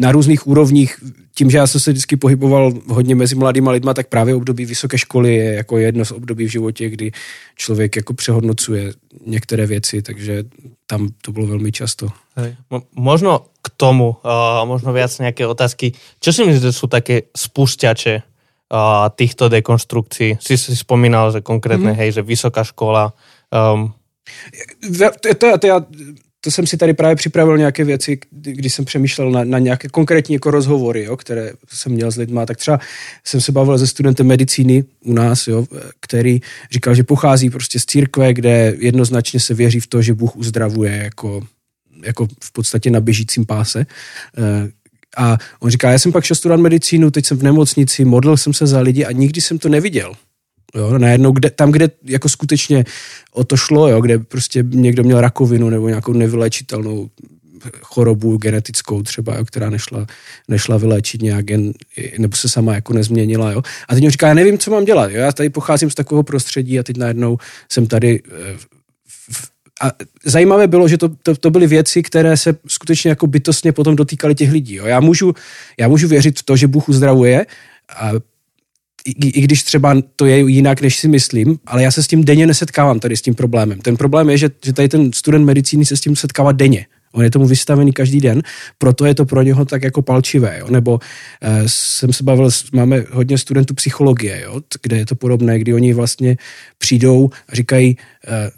[0.00, 0.98] na různých úrovních,
[1.34, 4.98] tím, že já jsem se vždycky pohyboval hodně mezi mladýma lidma, tak právě období vysoké
[4.98, 7.12] školy je jako jedno z období v životě, kdy
[7.56, 8.92] člověk jako přehodnocuje
[9.26, 10.44] některé věci, takže
[10.86, 12.08] tam to bylo velmi často.
[12.36, 12.56] Hej.
[12.70, 15.94] Mo- Možno k tomu, uh, možno viac nejaké otázky.
[16.18, 18.31] Čo si myslíš, že sú také spúšťače
[18.72, 20.40] uh, týchto dekonstrukcií?
[20.40, 22.00] Si si spomínal, že konkrétne, mm-hmm.
[22.00, 23.12] hej, že vysoká škola.
[23.52, 23.92] Um,
[24.98, 25.80] To, to, to, já,
[26.40, 29.88] to jsem si tady právě připravil nějaké věci, kdy, když jsem přemýšlel na, na nějaké
[29.88, 32.46] konkrétní jako rozhovory, jo, které jsem měl s lidma.
[32.46, 32.78] Tak třeba
[33.24, 35.66] jsem se bavil se studentem medicíny u nás, jo,
[36.00, 40.36] který říkal, že pochází prostě z církve, kde jednoznačně se věří v to, že Bůh
[40.36, 41.42] uzdravuje jako,
[42.04, 43.86] jako v podstatě na běžícím páse.
[45.16, 48.54] A on říká, já jsem pak šel studovat medicínu, teď jsem v nemocnici, modlil jsem
[48.54, 50.12] se za lidi a nikdy jsem to neviděl.
[50.74, 52.84] Jo, najednou, kde, tam, kde jako skutečně
[53.32, 57.10] o to šlo, jo, kde prostě někdo měl rakovinu nebo nějakou nevylečitelnou
[57.82, 60.06] chorobu genetickou třeba, jo, která nešla,
[60.48, 61.72] nešla vyléčit nějak, jen,
[62.18, 63.50] nebo se sama jako nezměnila.
[63.50, 63.62] Jo.
[63.88, 65.10] A teď mi říká, já nevím, co mám dělat.
[65.10, 65.20] Jo.
[65.20, 68.56] Já tady pocházím z takového prostředí a teď najednou jsem tady eh,
[69.80, 69.90] a
[70.24, 74.34] zajímavé bylo, že to, to, to byly věci, které se skutečně jako bytostně potom dotýkaly
[74.34, 74.74] těch lidí.
[74.74, 74.86] Jo.
[74.86, 75.34] Já, můžu,
[75.80, 77.46] já můžu věřit v to, že Bůh uzdravuje,
[77.96, 78.10] a
[79.04, 82.24] i, i když třeba to je jinak, než si myslím, ale já se s tím
[82.24, 83.78] denně nesetkávám tady s tím problémem.
[83.78, 86.86] Ten problém je, že, že tady ten student medicíny se s tím setkává denně.
[87.12, 88.42] On je tomu vystavený každý den,
[88.78, 90.58] proto je to pro něho tak jako palčivé.
[90.58, 90.70] Jo?
[90.70, 90.98] Nebo
[91.42, 94.60] eh, jsem se bavil, máme hodně studentů psychologie, jo?
[94.82, 96.36] kde je to podobné, kdy oni vlastně
[96.78, 97.96] přijdou a říkají,
[98.28, 98.50] eh,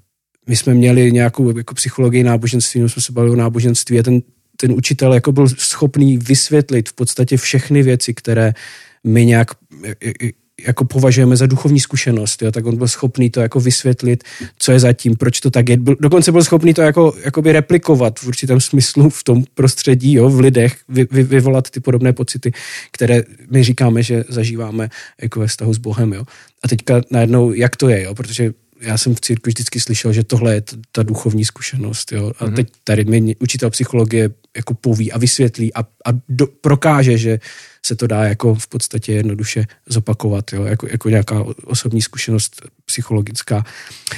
[0.46, 4.22] my jsme měli nějakou jako psychologii náboženství, no jsme se bavili o náboženství a ten,
[4.56, 8.52] ten učitel jako byl schopný vysvětlit v podstatě všechny věci, které
[9.04, 9.48] my nějak
[10.66, 14.24] jako považujeme za duchovní zkušenost, jo, tak on byl schopný to jako vysvětlit,
[14.58, 15.76] co je zatím, proč to tak je.
[15.76, 20.40] Byl, dokonce byl schopný to jako, replikovat v určitém smyslu v tom prostředí, jo, v
[20.40, 22.52] lidech, vy, vy, vyvolat ty podobné pocity,
[22.90, 24.88] které my říkáme, že zažíváme
[25.22, 26.12] jako ve vztahu s Bohem.
[26.12, 26.24] Jo.
[26.64, 30.24] A teďka najednou, jak to je, jo, protože já jsem v církvi vždycky slyšel, že
[30.24, 32.12] tohle je ta duchovní zkušenost.
[32.12, 32.32] Jo?
[32.38, 32.54] A mm-hmm.
[32.54, 37.38] teď tady mi učitel psychologie jako poví a vysvětlí a, a do, prokáže, že
[37.86, 40.64] se to dá jako v podstatě jednoduše zopakovat, jo?
[40.64, 43.64] Jako, jako nějaká osobní zkušenost psychologická.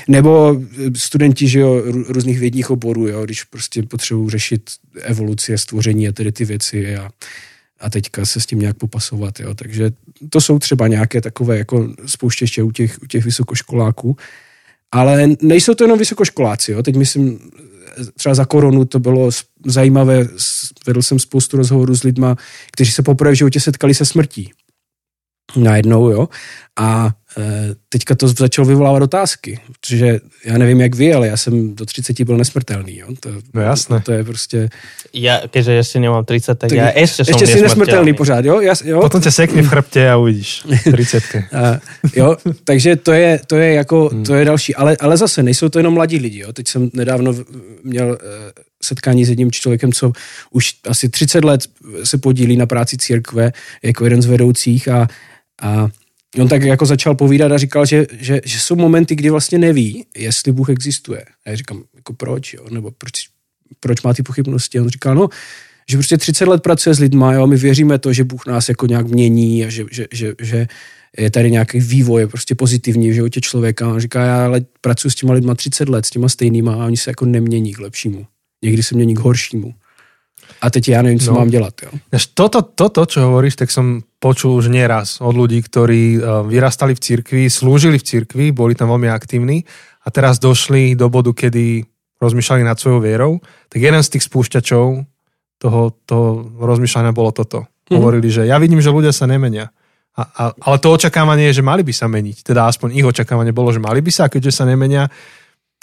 [0.09, 0.61] Nebo
[0.97, 3.25] studenti že jo, různých vědních oborů, jo?
[3.25, 4.71] když prostě potřebují řešit
[5.03, 7.11] evoluci a stvoření a tedy ty věci a,
[7.81, 9.41] a teďka se s tím nějak popasovat.
[9.41, 9.55] Jo?
[9.55, 9.91] Takže
[10.31, 14.17] to jsou třeba nějaké takové jako spouštěště u těch, u těch vysokoškoláků.
[14.95, 16.73] Ale nejsou to jenom vysokoškoláci.
[16.73, 16.83] Jo?
[16.83, 17.51] Teď myslím,
[18.17, 19.31] třeba za koronu to bylo
[19.67, 20.29] zajímavé,
[20.87, 22.37] vedl jsem spoustu rozhovorů s lidma,
[22.73, 24.53] kteří se poprvé v životě setkali se smrtí.
[25.57, 26.29] Najednou, jo.
[26.79, 27.11] A
[27.89, 32.21] teďka to začalo vyvolávat otázky, protože já nevím, jak vy, ale já jsem do 30
[32.21, 33.07] byl nesmrtelný, jo.
[33.21, 33.99] To, no jasné.
[33.99, 34.69] To, to je prostě...
[35.13, 38.61] Já, keďže ještě nemám 30, tak, tak já ještě jsem Ještě jsi nesmrtelný pořád, jo?
[38.61, 39.01] Já, jo?
[39.01, 41.23] Potom tě sekne v chrbtě a uvidíš 30.
[41.35, 41.81] a,
[42.17, 44.25] jo, takže to je, to je jako, hmm.
[44.25, 46.53] to je další, ale, ale zase nejsou to jenom mladí lidi, jo.
[46.53, 47.35] Teď jsem nedávno
[47.85, 48.17] měl uh,
[48.83, 50.13] setkání s jedním člověkem, co
[50.51, 51.61] už asi 30 let
[52.05, 55.09] se podílí na práci církve jako jeden z vedoucích a,
[55.63, 55.89] a
[56.39, 60.07] on tak jako začal povídat a říkal, že, že, že jsou momenty, kdy vlastně neví,
[60.17, 61.25] jestli Bůh existuje.
[61.47, 62.67] A já říkám, jako proč, jo?
[62.71, 63.13] nebo proč,
[63.81, 64.79] proč má ty pochybnosti.
[64.79, 65.29] A on říkal, no,
[65.91, 68.69] že prostě 30 let pracuje s lidma, jo, a my věříme to, že Bůh nás
[68.69, 70.67] jako nějak mění a že, že, že, že
[71.19, 73.87] je tady nějaký vývoj, prostě pozitivní v životě člověka.
[73.87, 76.87] A on říká, já ale pracuji s těma lidma 30 let, s těma stejnýma a
[76.87, 78.27] oni se jako nemění k lepšímu.
[78.65, 79.75] Někdy se mění k horšímu.
[80.61, 81.39] A teď ja neviem, co no.
[81.39, 81.75] mám dělat.
[81.83, 81.91] Jo.
[82.35, 87.01] Toto, toto, čo hovoríš, tak som počul už nieraz od ľudí, ktorí e, vyrastali v
[87.01, 89.63] cirkvi, slúžili v cirkvi, boli tam veľmi aktívni
[90.03, 91.85] a teraz došli do bodu, kedy
[92.17, 93.33] rozmýšľali nad svojou vierou,
[93.69, 95.05] tak jeden z tých spúšťačov
[95.61, 97.69] toho, toho rozmýšľania bolo toto.
[97.69, 97.97] Mm-hmm.
[97.97, 99.71] Hovorili, že ja vidím, že ľudia sa nemenia.
[100.17, 102.41] A, a, ale to očakávanie je, že mali by sa meniť.
[102.41, 105.13] Teda aspoň ich očakávanie bolo, že mali by sa, a keďže sa nemenia,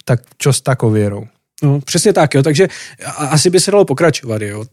[0.02, 1.30] tak čo s takou vierou?
[1.64, 2.68] No, přesně tak, jo, takže
[3.16, 4.64] asi by se dalo pokračovat, jo.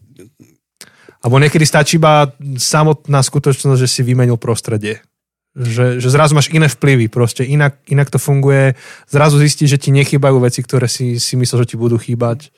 [1.22, 4.98] Abo niekedy stačí iba samotná skutočnosť, že si vymenil prostredie.
[5.54, 8.74] Že, že zrazu máš iné vplyvy, proste inak, inak to funguje.
[9.06, 12.50] Zrazu zistíš, že ti nechybajú veci, ktoré si, si myslel, že ti budú chýbať.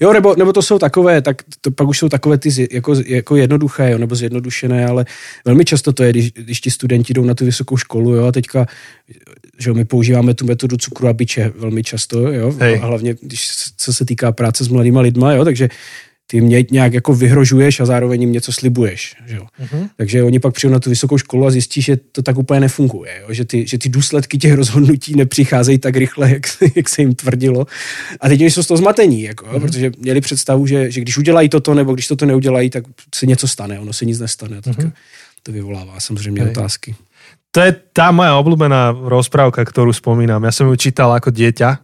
[0.00, 3.36] Jo, nebo, nebo to jsou takové, tak to pak už jsou takové ty jako, jako
[3.36, 5.04] jednoduché, jo, nebo zjednodušené, ale
[5.44, 8.32] velmi často to je, když, když ti studenti jdou na tu vysokou školu, jo, a
[8.32, 8.66] teďka,
[9.58, 12.76] že my používáme tu metodu cukru a biče velmi často, jo, Hej.
[12.76, 15.68] hlavně, když co se týká práce s mladýma lidma, jo, takže
[16.26, 19.14] ty mě nějak jako vyhrožuješ a zároveň jim něco slibuješ.
[19.26, 19.46] Že jo?
[19.64, 19.88] Uh-huh.
[19.96, 23.12] Takže oni pak přijdou na tu vysokou školu a zjistí, že to tak úplně nefunguje.
[23.20, 23.26] Jo?
[23.30, 26.42] Že, ty, že ty důsledky těch rozhodnutí nepřicházejí tak rychle, jak,
[26.76, 27.66] jak se jim tvrdilo.
[28.20, 29.60] A teď jsou z toho zmatení, jako, uh-huh.
[29.60, 32.84] protože měli představu, že, že když udělají toto nebo když toto neudělají, tak
[33.14, 33.80] se něco stane.
[33.80, 34.60] Ono se nic nestane.
[34.60, 34.92] Uh-huh.
[35.42, 36.50] to vyvolává samozřejmě Hej.
[36.50, 36.94] otázky.
[37.54, 40.42] To je tá moja obľúbená rozprávka, ktorú spomínam.
[40.42, 41.78] Ja som ju čítal ako dieťa.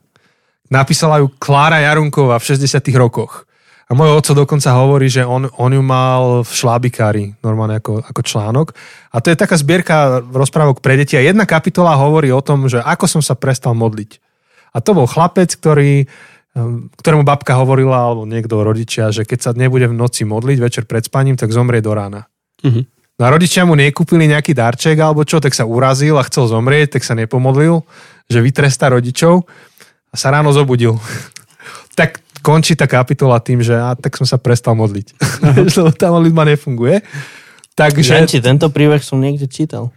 [0.67, 3.47] Napísala ju Klára Jarunková v 60 rokoch.
[3.91, 8.21] A môj oco dokonca hovorí, že on, on ju mal v šlábikári, normálne ako, ako
[8.23, 8.71] článok.
[9.11, 11.19] A to je taká zbierka rozprávok pre deti.
[11.19, 14.23] A jedna kapitola hovorí o tom, že ako som sa prestal modliť.
[14.71, 16.07] A to bol chlapec, ktorý,
[16.55, 20.85] um, ktorému babka hovorila, alebo niekto rodičia, že keď sa nebude v noci modliť večer
[20.87, 22.31] pred spaním, tak zomrie do rána.
[22.63, 22.87] Uh-huh.
[23.19, 26.95] No a rodičia mu nekúpili nejaký darček alebo čo, tak sa urazil a chcel zomrieť,
[26.95, 27.83] tak sa nepomodlil,
[28.31, 29.51] že vytrestá rodičov
[30.09, 30.95] a sa ráno zobudil.
[31.99, 35.15] tak končí tá kapitola tým, že a, tak som sa prestal modliť.
[35.77, 37.05] Lebo tá modlitba nefunguje.
[37.77, 38.17] Takže...
[38.17, 39.95] Janči, tento príbeh som niekde čítal.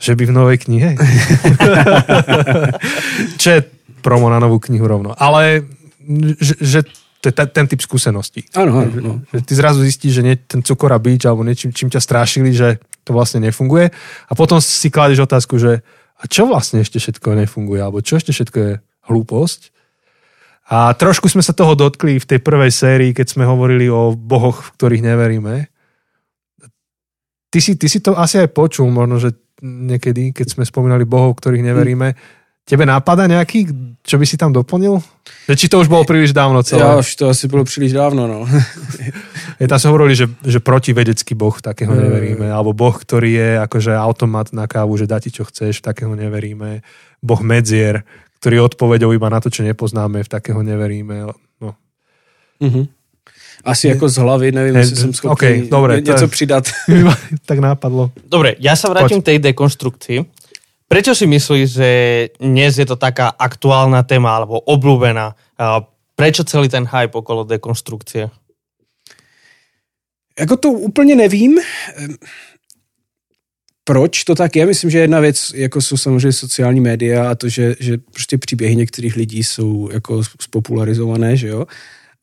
[0.00, 0.90] Že by v novej knihe?
[3.40, 3.60] Čo je
[4.04, 5.16] promo na novú knihu rovno.
[5.16, 5.64] Ale
[6.36, 6.80] že, že
[7.24, 8.44] to je ten typ skúseností.
[8.52, 8.92] Áno, áno.
[9.00, 9.12] No.
[9.32, 12.52] Že ty zrazu zistíš, že nie, ten cukor a bič alebo niečím, čím ťa strášili,
[12.52, 13.88] že to vlastne nefunguje.
[14.28, 15.80] A potom si kladeš otázku, že
[16.20, 18.72] a čo vlastne ešte všetko nefunguje, alebo čo ešte všetko je
[19.08, 19.73] hlúposť.
[20.72, 24.64] A trošku sme sa toho dotkli v tej prvej sérii, keď sme hovorili o bohoch,
[24.64, 25.68] v ktorých neveríme.
[27.52, 31.36] Ty si, ty si to asi aj počul, možno, že niekedy, keď sme spomínali bohov,
[31.36, 32.16] ktorých neveríme.
[32.64, 33.68] Tebe nápada nejaký,
[34.00, 34.96] čo by si tam doplnil?
[35.44, 36.80] Že či to už bolo príliš dávno celé?
[36.80, 38.48] Ja, už to asi bolo príliš dávno, no.
[39.60, 42.48] je, tam sa hovorili, že, že protivedecký boh, takého neveríme.
[42.48, 46.80] Alebo boh, ktorý je akože automat na kávu, že dá ti čo chceš, takého neveríme.
[47.20, 48.08] Boh medzier,
[48.44, 51.32] ktorý je odpovedou iba na to, čo nepoznáme, v takého neveríme.
[51.64, 51.72] No.
[52.60, 52.84] Uh-huh.
[53.64, 56.68] Asi ako z hlavy, neviem, jestli som schopný okay, dobre, něco přidat.
[57.48, 58.12] tak nápadlo.
[58.28, 60.28] Dobre, ja sa vrátim k tej dekonstrukcii.
[60.84, 61.90] Prečo si myslíš, že
[62.36, 65.32] dnes je to taká aktuálna téma alebo obľúbená?
[66.12, 68.28] Prečo celý ten hype okolo dekonstrukcie?
[70.36, 71.58] Jako to úplně nevím.
[73.84, 74.66] Proč to tak je?
[74.66, 78.76] Myslím, že jedna věc, jako jsou samozřejmě sociální média a to, že, že prostě příběhy
[78.76, 81.66] některých lidí jsou jako spopularizované, že jo?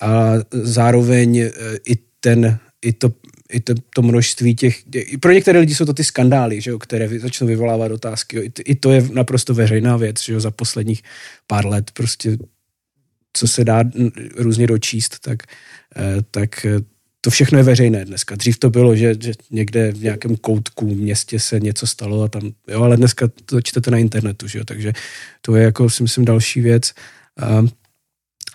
[0.02, 1.52] A zároveň e,
[1.86, 3.12] i ten, i to
[3.52, 4.84] i to, to množství těch,
[5.20, 8.38] pro některé lidi jsou to ty skandály, že jo, které začnou vyvolávat otázky.
[8.38, 8.44] Jo.
[8.44, 11.04] I, I to je naprosto veřejná věc, že jo, za posledních
[11.48, 12.38] pár let prostě
[13.34, 13.84] co se dá
[14.36, 15.44] různě dočíst, tak,
[15.96, 16.80] eh, tak eh,
[17.22, 18.36] to všechno je veřejné dneska.
[18.36, 22.52] Dřív to bylo, že, že někde v nějakém koutku městě se něco stalo a tam,
[22.68, 24.94] jo, ale dneska to čtete na internetu, že jo, takže
[25.42, 26.92] to je jako si myslím další věc.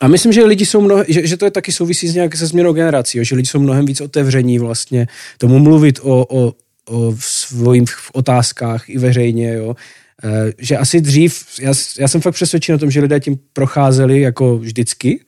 [0.01, 2.47] A myslím, že lidi jsou mnohem, že, že to je taky souvisí s nějak se
[2.47, 6.55] změnou generací, jo, že lidi jsou mnohem víc otevření vlastně tomu mluvit o, o,
[6.89, 9.77] o svojich otázkách i veřejně, jo.
[10.25, 14.21] E, že asi dřív, já, já jsem fakt přesvědčen o tom, že lidé tím procházeli
[14.21, 15.25] jako vždycky,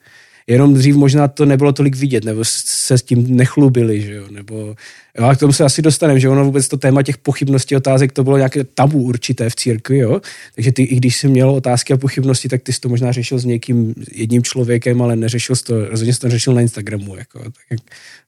[0.49, 4.75] jenom dřív možná to nebylo tolik vidět, nebo se s tím nechlubili, že jo, nebo
[5.17, 8.11] jo, a k tomu se asi dostaneme, že ono vůbec to téma těch pochybností otázek,
[8.11, 10.21] to bylo nějaké tabu určité v církvi, jo,
[10.55, 13.39] takže ty, i když jsi měl otázky a pochybnosti, tak ty jsi to možná řešil
[13.39, 17.39] s někým jedním člověkem, ale neřešil jsi to, rozhodně jsi to řešil na Instagramu, jako,
[17.39, 17.79] tak jak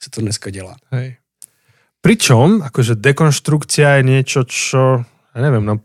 [0.03, 0.75] se to dneska dělá.
[0.91, 1.15] Hej.
[2.01, 5.77] Pričom, akože dekonštrukcia je niečo, čo, ja neviem, no,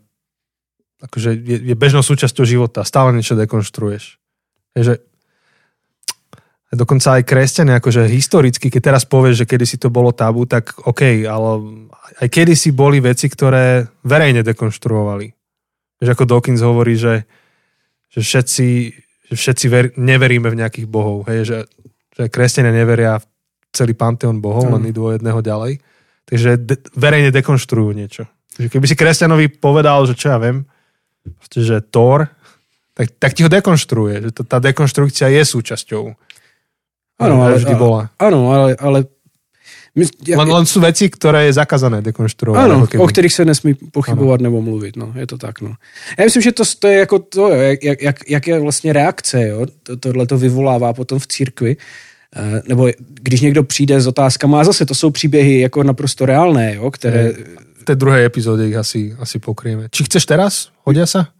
[0.97, 4.17] akože je, je bežnou súčasťou života, stále niečo dekonštruuješ.
[4.73, 4.97] Je,
[6.75, 11.23] dokonca aj kresťania, akože historicky, keď teraz povieš, že kedysi to bolo tabu, tak OK,
[11.23, 11.49] ale
[12.19, 15.27] aj kedysi boli veci, ktoré verejne dekonštruovali.
[16.03, 17.23] Že ako Dawkins hovorí, že,
[18.11, 18.67] že všetci,
[19.31, 21.23] že všetci ver, neveríme v nejakých bohov.
[21.31, 21.59] Hej, že,
[22.19, 23.25] že kresťania neveria v
[23.71, 24.73] celý panteón bohov, mm.
[24.75, 25.79] len idú o jedného ďalej.
[26.27, 28.23] Takže de, verejne dekonštruujú niečo.
[28.59, 30.67] Že keby si kresťanovi povedal, že čo ja viem,
[31.47, 32.27] že Thor,
[32.97, 34.27] tak, tak ti ho dekonštruuje.
[34.27, 36.26] Že to, tá dekonštrukcia je súčasťou
[37.17, 38.13] Áno, ale, vždy bola.
[38.21, 39.09] Áno, ale, ale
[39.97, 42.61] my, ja, len, len sú veci, ktoré je zakázané dekonštruovať.
[42.61, 44.93] Áno, o ktorých sa nesmí pochybovať nebo mluviť.
[44.93, 45.65] No, je to tak.
[45.65, 45.73] No.
[46.13, 49.65] Ja myslím, že to, to je jako to, jak, jak, jak je vlastně reakce, jo?
[49.83, 51.77] To, tohle to vyvolává potom v církvi.
[52.37, 56.75] Uh, nebo když někdo přijde s otázkama, a zase to jsou příběhy jako naprosto reálné,
[56.75, 57.33] jo, které...
[57.81, 59.87] V té druhé epizóde ich asi, asi pokrieme.
[59.89, 60.69] Či chceš teraz?
[60.83, 61.31] Hodia sa?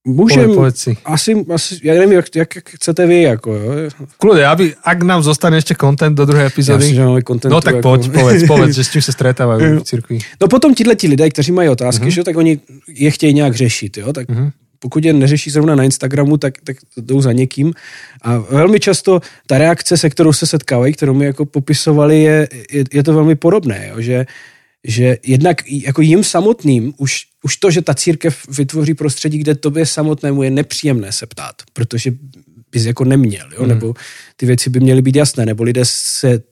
[0.00, 0.96] Môžem, si.
[1.04, 3.70] Asi, asi, ja neviem, jak, jak, chcete vy, ako jo.
[4.16, 6.96] Kľude, aby, ak nám zostane ešte kontent do druhé epizódy.
[6.96, 10.16] Ja, že kontentu, no tak poď, povedz, povedz, že s čím sa stretávajú v cirkvi.
[10.40, 12.16] No potom tíhle ti lidé, kteří mají otázky, uh-huh.
[12.16, 12.56] že, tak oni
[12.88, 14.48] je chtějí nějak řešit, jo, tak uh-huh.
[14.80, 17.76] pokud je neřeší zrovna na Instagramu, tak, tak jdou za někým.
[18.22, 22.84] A velmi často ta reakce, se kterou se setkávají, kterou mi jako popisovali, je, je,
[22.92, 24.26] je to velmi podobné, jo, že
[24.84, 29.86] že jednak jako jim samotným už, už to, že ta církev vytvoří prostředí, kde tobě
[29.86, 32.12] samotnému je nepříjemné se ptát, protože
[32.72, 33.60] bys jako neměl, jo?
[33.60, 33.68] Hmm.
[33.68, 33.94] nebo
[34.36, 36.42] ty věci by měly být jasné, nebo lidé se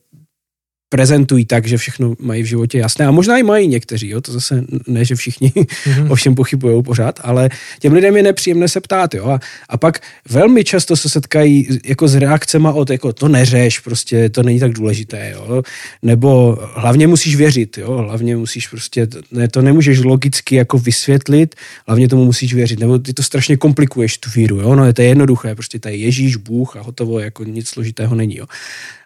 [0.89, 3.05] prezentují tak, že všechno mají v životě jasné.
[3.05, 4.21] A možná i mají někteří, jo?
[4.21, 6.11] to zase ne, že všichni mm-hmm.
[6.11, 7.49] ovšem pochybují pořád, ale
[7.79, 9.13] těm lidem je nepříjemné se ptát.
[9.13, 9.25] Jo?
[9.29, 9.99] A, a pak
[10.29, 14.71] velmi často se setkají jako s reakcemi od jako to neřeš, prostě to není tak
[14.71, 15.31] důležité.
[15.33, 15.63] Jo?
[16.01, 17.97] Nebo hlavně musíš věřit, jo?
[17.97, 21.55] hlavně musíš prostě, ne, to nemůžeš logicky jako vysvětlit,
[21.87, 24.59] hlavně tomu musíš věřit, nebo ty to strašně komplikuješ tu víru.
[24.59, 24.75] Jo?
[24.75, 28.37] No, je to jednoduché, prostě to je Ježíš, Bůh a hotovo, jako nic složitého není.
[28.37, 28.45] Jo?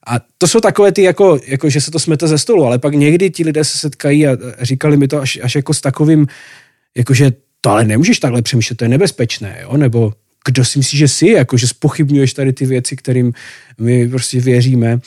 [0.08, 2.94] A to jsou takové ty, jako, jako, že se to smete ze stolu, ale pak
[2.94, 6.28] někdy ti lidé se setkají a říkali mi to až, až jako s takovým,
[6.98, 9.78] jako že to ale nemůžeš takhle přemýšlet, to je nebezpečné, jo?
[9.78, 10.14] nebo
[10.46, 13.34] kdo si myslíš, že jsi, jako, že spochybňuješ tady ty věci, kterým
[13.78, 15.00] my prostě věříme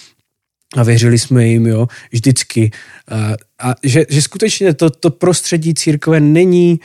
[0.76, 2.70] a věřili jsme jim, jo, vždycky.
[3.09, 3.35] A,
[3.70, 6.80] a že, že skutečně to, to prostředí církve není,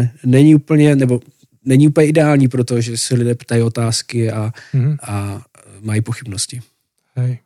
[0.00, 1.20] uh, není úplně, nebo
[1.64, 4.96] není úplně ideální, protože se lidé ptají otázky a, mm-hmm.
[5.02, 5.42] a
[5.80, 6.60] mají pochybnosti.
[7.16, 7.42] Hej.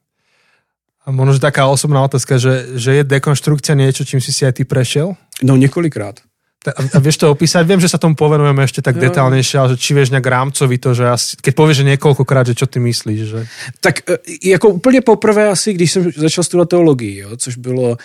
[1.06, 4.58] A možno, že taká osobná otázka, že, že je dekonštrukcia niečo, čím si si aj
[4.58, 5.14] ty prešiel?
[5.42, 6.18] No několikrát.
[6.66, 7.62] A, a vieš to opísať?
[7.62, 9.06] Viem, že sa tomu povenujeme ešte tak jo.
[9.06, 12.58] detálnejšie, ale že či vieš nejak rámcovi to, že asi, keď povieš, že niekoľkokrát, že
[12.58, 13.20] čo ty myslíš?
[13.22, 13.40] Že...
[13.78, 14.18] Tak e,
[14.50, 17.96] jako úplně poprvé asi, když jsem začal studovat teologii, jo, což bylo, uh,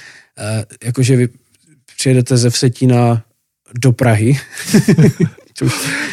[0.83, 1.29] jakože vy
[1.97, 3.23] přijedete ze Vsetína
[3.73, 4.37] do Prahy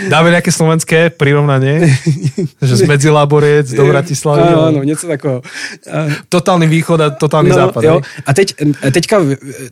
[0.09, 1.89] Dáme nejaké slovenské prirovnanie?
[2.69, 4.43] že z Medzilaboriec do Bratislavy?
[4.45, 5.41] Áno, áno, něco takového.
[6.29, 7.83] Totálny východ a totálny no, západ.
[7.85, 8.01] Jo.
[8.27, 8.55] A teď,
[8.93, 9.17] teďka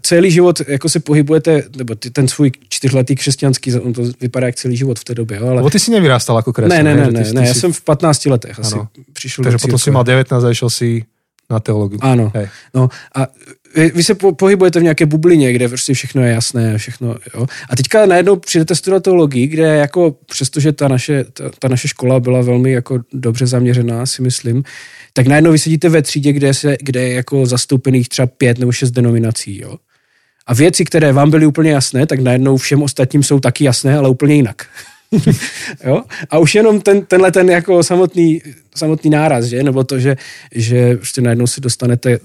[0.03, 4.77] celý život jako se pohybujete, nebo ten svůj čtyřletý křesťanský, on to vypadá jak celý
[4.77, 5.39] život v té době.
[5.39, 5.63] Jo, ale...
[5.63, 6.85] Bo ty si nevyrástal jako kresťan.
[6.85, 8.89] Ne, ne, ne, ne, ne, já jsem v 15 letech asi ano.
[9.13, 11.05] přišel Takže potom si mal 19 a išel si
[11.51, 12.03] na teológiu.
[12.03, 12.35] Áno.
[12.35, 12.51] Hej.
[12.75, 13.31] No a
[13.77, 17.47] vy, vy se po, pohybujete v nějaké bublině, kde prostě všechno je jasné, všechno, jo.
[17.71, 22.21] A teďka najednou přijdete studovat teologii, kde jako, přestože ta naše, ta, ta naše škola
[22.21, 24.63] byla velmi jako dobře zaměřená, si myslím,
[25.13, 28.73] tak najednou vy sedíte ve třídě, kde, se, kde je jako zastoupených třeba pět nebo
[28.73, 29.77] šest denominací, jo.
[30.47, 34.09] A věci, které vám byly úplně jasné, tak najednou všem ostatním jsou taky jasné, ale
[34.09, 34.67] úplně jinak.
[35.87, 36.03] Jo?
[36.31, 38.43] A už jenom ten, tenhle ten jako samotný,
[38.77, 39.63] samotný náraz, že?
[39.63, 40.17] nebo to, že,
[40.55, 42.19] že prostě najednou se dostanete eh,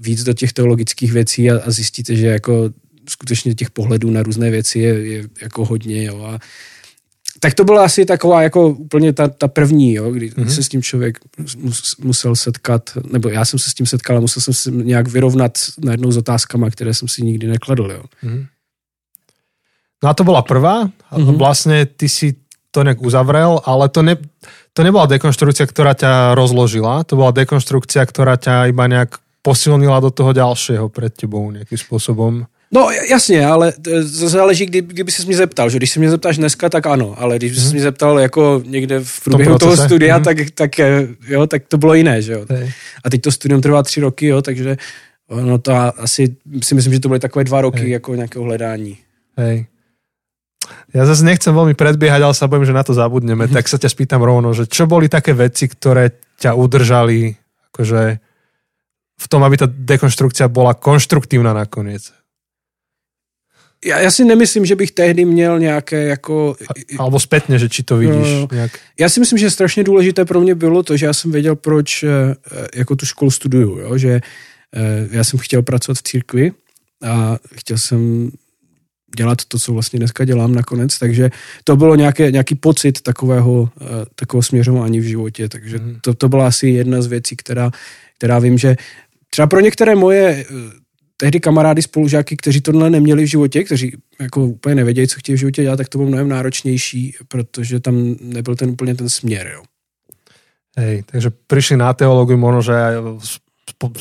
[0.00, 2.70] víc do těch teologických věcí a, a zjistíte, že jako
[3.08, 6.04] skutečně těch pohledů na různé věci je, je jako hodně.
[6.04, 6.24] Jo?
[6.24, 6.38] A,
[7.40, 10.46] tak to byla asi taková jako úplně ta, ta první, jo, kdy mm-hmm.
[10.46, 11.18] se s tím člověk
[11.56, 15.08] mus, musel setkat, nebo já jsem se s tím setkal a musel jsem se nějak
[15.08, 17.90] vyrovnat najednou s otázkama, které jsem si nikdy nekladl.
[17.92, 18.02] Jo.
[18.24, 18.46] Mm-hmm.
[20.06, 20.86] No a to bola prvá.
[20.86, 21.34] Mm-hmm.
[21.34, 22.38] Vlastne ty si
[22.70, 24.14] to nejak uzavrel, ale to, ne,
[24.70, 27.02] to nebola dekonštrukcia, ktorá ťa rozložila.
[27.10, 32.46] To bola dekonštrukcia, ktorá ťa iba nejak posilnila do toho ďalšieho pred tebou nejakým spôsobom.
[32.70, 33.72] No jasně, ale
[34.18, 37.14] to záleží, kdy, kdyby se mě zeptal, že když se mě zeptáš dneska, tak ano,
[37.18, 37.66] ale když hmm.
[37.66, 40.24] se mě zeptal jako někde v průběhu toho studia, hmm.
[40.24, 42.46] tak, tak, eh, jo, tak to bylo jiné, že jo.
[42.50, 42.72] Hej.
[43.04, 44.76] A teď to studium trvá tři roky, jo, takže
[45.30, 47.90] no to asi si myslím, že to byly takové dva roky Hej.
[47.90, 48.98] jako nějakého hledání.
[49.36, 49.66] Hej.
[50.94, 53.48] Ja zase nechcem veľmi predbiehať, ale sa bojím, že na to zabudneme.
[53.50, 57.34] Tak sa ťa spýtam rovno, že čo boli také veci, ktoré ťa udržali
[57.72, 58.02] akože
[59.16, 62.12] v tom, aby ta dekonstrukcia byla konštruktívna nakoniec?
[63.84, 66.56] Já, já si nemyslím, že bych tehdy měl nějaké jako...
[66.68, 68.72] A, alebo zpětně, že či to vidíš no, nějak.
[69.00, 72.02] Já si myslím, že strašně důležité pro mě bylo to, že já jsem věděl, proč
[72.02, 72.34] eh,
[72.74, 73.98] jako tu školu studuju, jo?
[73.98, 74.20] že
[75.10, 76.52] já jsem chtěl pracovat v církvi
[77.02, 78.30] a chtěl jsem
[79.16, 81.30] dělat to, co vlastně dneska dělám nakonec, takže
[81.64, 85.98] to bylo nějaké, nějaký pocit takového, eh, takového směřování v životě, takže mhm.
[86.00, 87.70] to, to byla asi jedna z věcí, která,
[88.18, 88.76] která vím, že
[89.30, 90.44] třeba pro některé moje eh,
[91.16, 95.38] tehdy kamarády, spolužáky, kteří tohle neměli v životě, kteří jako úplně nevěděli, co chtějí v
[95.38, 99.50] životě dělat, tak to bylo mnohem náročnější, protože tam nebyl ten úplně ten směr.
[99.54, 99.62] Jo.
[100.78, 102.76] Hej, takže přišli na teológiu možno, že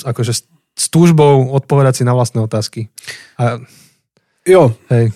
[0.06, 0.34] akože
[0.76, 2.92] s túžbou odpovedať si na vlastné otázky.
[3.40, 3.64] A
[4.46, 4.72] Jo.
[4.94, 5.10] Hej.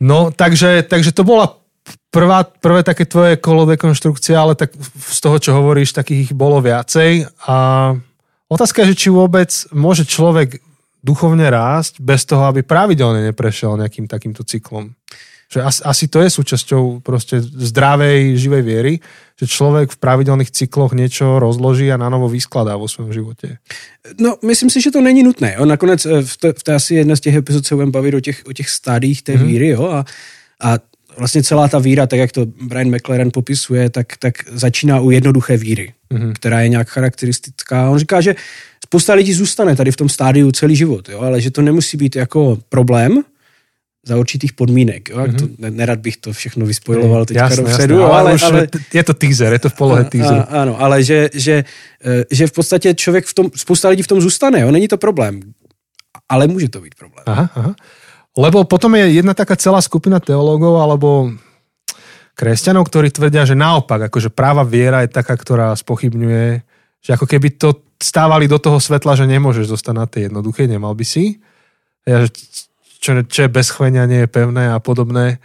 [0.00, 1.60] No, takže, takže to bola
[2.10, 6.60] prvá, prvé také tvoje kolo dekonštrukcia, ale tak z toho, čo hovoríš, takých ich bolo
[6.64, 7.28] viacej.
[7.48, 7.56] A
[8.48, 10.60] otázka je, že či vôbec môže človek
[11.04, 14.96] duchovne rásť bez toho, aby pravidelne neprešiel nejakým takýmto cyklom.
[15.54, 18.94] Že asi, asi to je súčasťou proste zdravej, živej viery,
[19.38, 23.58] že člověk v pravidelných cykloch něco rozloží a na novo vyskladá vo svém životě.
[24.20, 25.58] No, myslím si, že to není nutné.
[25.58, 28.14] On nakonec eh, v té, v té asi jedné z těch epizod se budeme bavit
[28.14, 29.46] o těch, o těch stádích té mm.
[29.46, 30.04] víry, jo, a,
[30.60, 30.78] a
[31.18, 35.56] vlastně celá ta víra, tak jak to Brian McLaren popisuje, tak, tak začíná u jednoduché
[35.56, 36.32] víry, mm.
[36.32, 37.90] která je nějak charakteristická.
[37.90, 38.34] On říká, že
[38.84, 42.16] spousta lidí zůstane tady v tom stádiu celý život, jo, ale že to nemusí být
[42.16, 43.22] jako problém,
[44.04, 45.08] za určitých podmínek.
[45.08, 45.16] Jo?
[45.16, 45.36] Mm-hmm.
[45.36, 47.98] To, nerad bych to všechno vyspojiloval teďka jasné, dopředu.
[47.98, 48.60] Jasné, ale, ale, ale,
[48.92, 50.44] je to teaser, je to v polohe teaser.
[50.48, 51.64] A, ano, ale že, že,
[52.04, 54.70] eh, že v podstatě člověk v tom, spousta lidí v tom zůstane, jo?
[54.70, 55.40] není to problém.
[56.28, 57.24] Ale může to být problém.
[57.26, 57.74] Aha, aha.
[58.36, 61.30] Lebo potom je jedna taká celá skupina teológov alebo
[62.34, 66.66] kresťanov, ktorí tvrdia, že naopak, akože práva viera je taká, ktorá spochybňuje,
[66.98, 70.98] že ako keby to stávali do toho svetla, že nemôžeš zostať na tej jednoduché, nemal
[70.98, 71.38] by si.
[72.02, 72.34] Ja, že
[73.04, 75.44] čo, čo je bez chvenia, nie je pevné a podobné.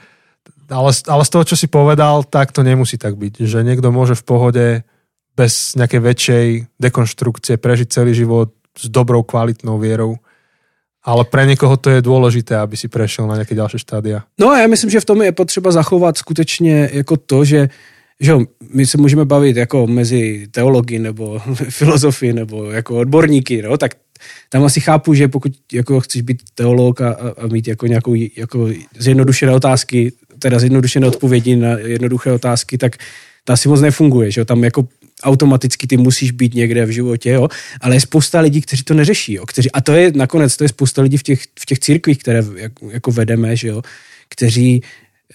[0.72, 3.43] Ale, ale z toho, čo si povedal, tak to nemusí tak byť.
[3.43, 4.66] Že niekto môže v pohode
[5.36, 6.45] bez nejakej väčšej
[6.80, 10.16] dekonštrukcie prežiť celý život s dobrou, kvalitnou vierou
[11.03, 14.24] ale pre někoho to je důležité, aby si prešel na nějaké další štádia.
[14.39, 17.70] No a já myslím, že v tom je potřeba zachovat skutečně jako to, že
[18.22, 18.36] že
[18.74, 21.39] my se můžeme bavit jako mezi teologi nebo
[21.70, 23.91] filozofy nebo jako odborníky, no, tak
[24.49, 28.70] tam asi chápu, že pokud jako chceš být teolog a, a mít jako nějakou jako
[28.97, 32.97] zjednodušené otázky, teda zjednodušené odpovědi na jednoduché otázky, tak
[33.43, 34.45] to asi moc nefunguje, že jo?
[34.45, 34.88] tam jako
[35.24, 37.47] automaticky ty musíš být někde v životě, jo?
[37.82, 39.45] ale je spousta lidí, kteří to neřeší, jo?
[39.45, 42.43] Kteří, a to je nakonec, to je spousta lidí v těch, v těch církvích, které
[42.89, 43.82] jako, vedeme, že jo?
[44.30, 44.84] kteří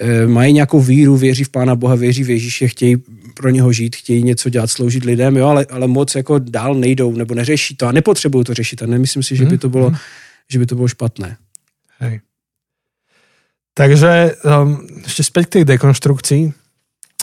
[0.01, 2.97] e, mají nějakou víru, věří v Pána Boha, věří v Ježíše, chtějí
[3.35, 5.47] pro něho žít, chtějí něco dělat, sloužit lidem, jo?
[5.47, 9.23] Ale, ale moc jako dál nejdou nebo neřeší to a nepotřebují to řešit a nemyslím
[9.23, 9.97] si, že by to bylo, mm.
[10.51, 11.37] že by to bylo špatné.
[11.99, 12.21] Hej.
[13.75, 16.65] Takže um, ešte späť k tej dekonštrukcii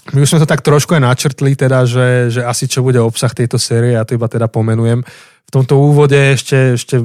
[0.09, 3.29] my už sme to tak trošku aj načrtli, teda, že, že asi čo bude obsah
[3.29, 5.05] tejto série, ja to iba teda pomenujem.
[5.45, 6.97] V tomto úvode ešte, ešte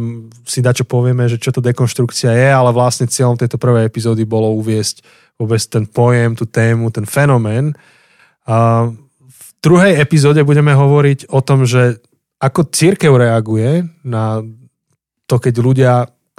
[0.48, 4.48] si dačo povieme, že čo to dekonštrukcia je, ale vlastne cieľom tejto prvej epizódy bolo
[4.56, 5.04] uviesť
[5.36, 7.76] vôbec ten pojem, tú tému, ten fenomén.
[8.46, 8.88] A
[9.26, 11.98] v druhej epizóde budeme hovoriť o tom, že
[12.38, 14.42] ako církev reaguje na
[15.26, 15.94] to, keď ľudia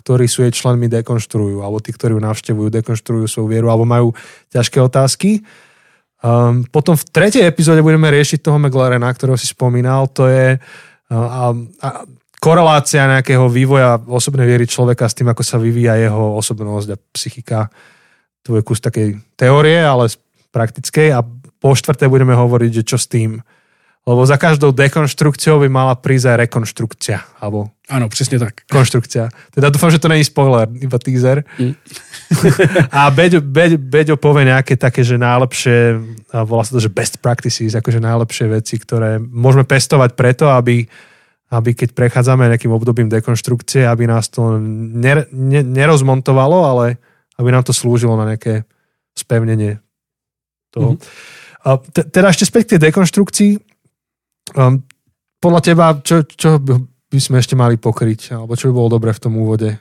[0.08, 4.16] ktorí sú jej členmi, dekonštruujú, alebo tí, ktorí ju navštevujú, dekonštruujú svoju vieru, alebo majú
[4.56, 5.44] ťažké otázky.
[6.24, 10.08] Um, potom v tretej epizóde budeme riešiť toho McLarena, ktorého si spomínal.
[10.16, 11.20] To je uh,
[11.84, 11.92] a,
[12.40, 17.60] korelácia nejakého vývoja osobnej viery človeka s tým, ako sa vyvíja jeho osobnosť a psychika.
[18.48, 20.08] To je kus takej teórie, ale
[20.56, 21.20] praktickej.
[21.20, 21.20] A
[21.58, 23.42] po štvrté budeme hovoriť, že čo s tým
[24.08, 27.44] lebo za každou dekonštrukciou by mala prísť aj rekonštrukcia.
[27.44, 28.64] Alebo Áno, presne tak.
[28.72, 29.28] Konštrukcia.
[29.52, 31.44] Teda dúfam, že to není spoiler, iba teaser.
[31.60, 31.76] Mm.
[33.04, 36.00] a Beďo, Beďo, Beďo povie nejaké také, že najlepšie,
[36.32, 40.88] volá sa to, že best practices, akože najlepšie veci, ktoré môžeme pestovať preto, aby,
[41.52, 46.96] aby keď prechádzame nejakým obdobím dekonštrukcie, aby nás to ner, ne, nerozmontovalo, ale
[47.36, 48.64] aby nám to slúžilo na nejaké
[49.20, 49.84] spevnenie
[50.72, 50.96] toho.
[50.96, 51.36] Mm-hmm.
[51.68, 53.52] A teda ešte späť k tej dekonštrukcii
[54.56, 54.80] Um,
[55.44, 56.56] podľa teba, čo, čo
[57.12, 58.32] by sme ešte mali pokryť?
[58.40, 59.78] Alebo čo by bolo dobré v tom úvode?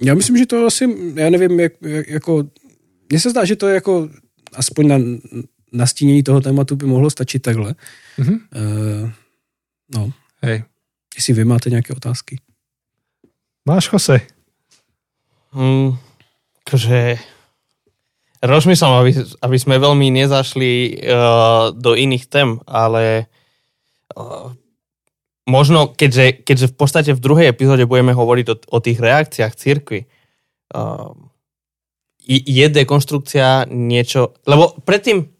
[0.00, 0.84] Já myslím, že to asi,
[1.14, 2.44] já nevím, jak, jak, jako,
[3.08, 4.08] mně se zdá, že to je jako,
[4.52, 4.96] aspoň na
[5.72, 7.74] nastínění toho tématu by mohlo stačit takhle.
[8.18, 8.40] Mm-hmm.
[8.56, 9.10] Uh,
[9.94, 10.12] no.
[10.42, 10.64] Hej.
[11.16, 12.40] Jestli vy máte nějaké otázky.
[13.64, 14.20] Máš, Jose?
[15.52, 15.96] Hmm,
[16.66, 17.18] akože
[18.46, 19.10] rozmýšľam, aby,
[19.42, 23.26] aby sme veľmi nezašli uh, do iných tém, ale
[24.14, 24.54] uh,
[25.46, 30.06] možno, keďže, keďže v podstate v druhej epizóde budeme hovoriť o, o tých reakciách církvy,
[30.06, 31.10] uh,
[32.26, 35.30] je dekonstrukcia niečo, lebo predtým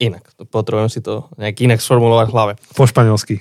[0.00, 2.52] inak, potrebujem si to nejak inak sformulovať v hlave.
[2.76, 3.40] Po španielsky.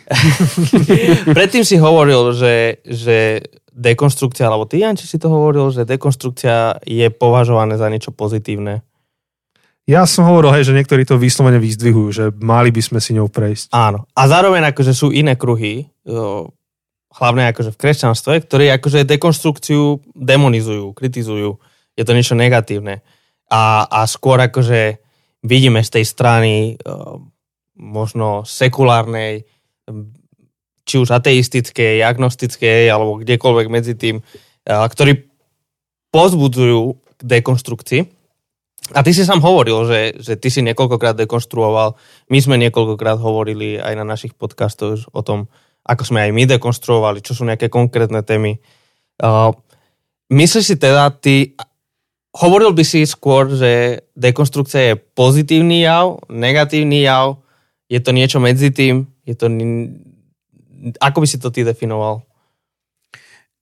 [1.38, 3.44] predtým si hovoril, že, že
[3.76, 8.88] dekonstrukcia, alebo ty, Janči, si to hovoril, že dekonstrukcia je považované za niečo pozitívne.
[9.86, 13.30] Ja som hovoril, hej, že niektorí to vyslovene vyzdvihujú, že mali by sme si ňou
[13.30, 13.70] prejsť.
[13.70, 14.10] Áno.
[14.18, 15.86] A zároveň akože sú iné kruhy,
[17.16, 21.62] hlavne akože v kresťanstve, ktorí akože dekonstrukciu demonizujú, kritizujú.
[21.94, 23.06] Je to niečo negatívne.
[23.52, 24.98] A, a skôr akože
[25.46, 26.54] vidíme z tej strany
[27.78, 29.46] možno sekulárnej
[30.86, 34.22] či už ateistickej, agnostickej alebo kdekoľvek medzi tým,
[34.66, 35.26] ktorí
[36.14, 38.02] pozbudzujú k dekonstrukcii.
[38.94, 41.98] A ty si sám hovoril, že, že ty si niekoľkokrát dekonstruoval.
[42.30, 45.50] My sme niekoľkokrát hovorili aj na našich podcastoch o tom,
[45.82, 48.62] ako sme aj my dekonstruovali, čo sú nejaké konkrétne témy.
[49.18, 49.58] Uh,
[50.30, 51.58] myslíš si teda, ty
[52.38, 57.42] hovoril by si skôr, že dekonstrukcia je pozitívny jav, negatívny jav,
[57.90, 59.50] je to niečo medzi tým, je to
[61.02, 62.22] Ako by si to ty definoval?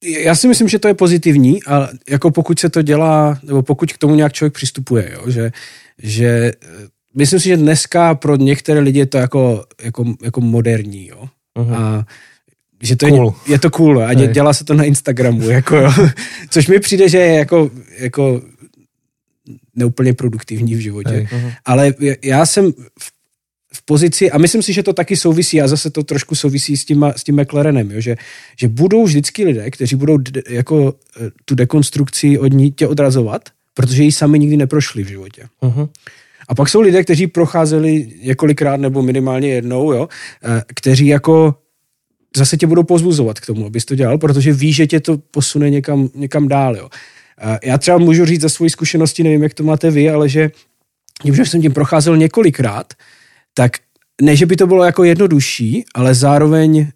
[0.03, 3.93] Já si myslím, že to je pozitivní, ale jako pokud se to dělá, nebo pokud
[3.93, 5.51] k tomu nějak člověk přistupuje, jo, že,
[5.97, 11.07] že eh, myslím si, že dneska pro některé lidi je to jako, jako, jako moderní,
[11.07, 11.30] jo.
[11.57, 11.76] Uh-huh.
[11.76, 12.05] A
[12.82, 13.36] že to cool.
[13.45, 15.91] je, je to cool a dě, dělá se to na Instagramu, jako jo.
[16.49, 18.41] Což mi přijde, že je jako, jako
[19.76, 21.28] neúplně produktivní v životě.
[21.32, 21.53] Uh-huh.
[21.66, 21.93] Ale
[22.24, 23.11] já jsem v
[23.86, 27.06] pozici, a myslím si, že to taky souvisí, a zase to trošku souvisí s tím,
[27.16, 28.16] s tím McLarenem, jo, že,
[28.60, 33.50] že budou vždycky lidé, kteří budou de, jako e, tu dekonstrukci od ní tě odrazovat,
[33.74, 35.44] protože ji sami nikdy neprošli v životě.
[35.62, 35.90] Uh-huh.
[36.48, 40.10] A pak jsou lidé, kteří procházeli několikrát nebo minimálně jednou, jo,
[40.44, 41.56] e, kteří jako
[42.38, 45.70] zase tě budou pozbuzovat k tomu, abys to dělal, protože ví, že tě to posune
[45.70, 46.76] někam, někam dál.
[46.76, 46.90] Jo.
[47.42, 50.52] E, já třeba můžu říct za svoji zkušenosti, nevím, jak to máte vy, ale že
[51.24, 52.94] když jsem tím procházel několikrát,
[53.54, 53.78] tak
[54.22, 56.88] ne, že by to bylo jako jednodušší, ale zároveň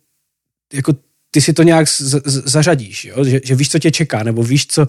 [0.74, 0.94] jako
[1.32, 3.24] ty si to nějak z, z, zařadíš, jo?
[3.24, 4.88] Že, že víš, co tě čeká, nebo víš, co...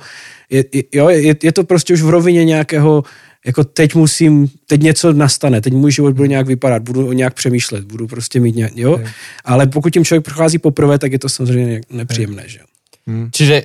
[0.51, 3.03] Je, jo, je, je to prostě už v rovině nějakého,
[3.47, 7.35] jako teď musím, teď něco nastane, teď můj život bude nějak vypadat, budu o nějak
[7.35, 9.01] přemýšlet, budu prostě mít nějak, jo?
[9.45, 12.64] Ale pokud tím člověk prochází poprvé, tak je to samozřejmě nepříjemné, že jo?
[13.07, 13.31] Hmm.
[13.33, 13.62] Čiže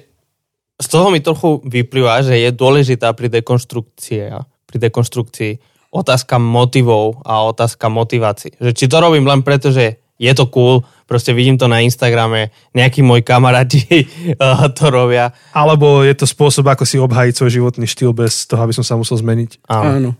[0.81, 4.33] z toho mi trochu vyplýva, že je dôležitá pri dekonstrukcii,
[4.65, 5.51] pri dekonstrukcii
[5.93, 8.57] otázka motivov a otázka motivácií.
[8.57, 12.49] Že či to robím len preto, že je to cool, proste vidím to na Instagrame,
[12.73, 14.09] nejakí moji kamaráti
[14.77, 15.29] to robia.
[15.53, 18.97] Alebo je to spôsob, ako si obhajiť svoj životný štýl bez toho, aby som sa
[18.97, 19.69] musel zmeniť.
[19.69, 19.89] Áno.
[19.93, 20.11] Áno.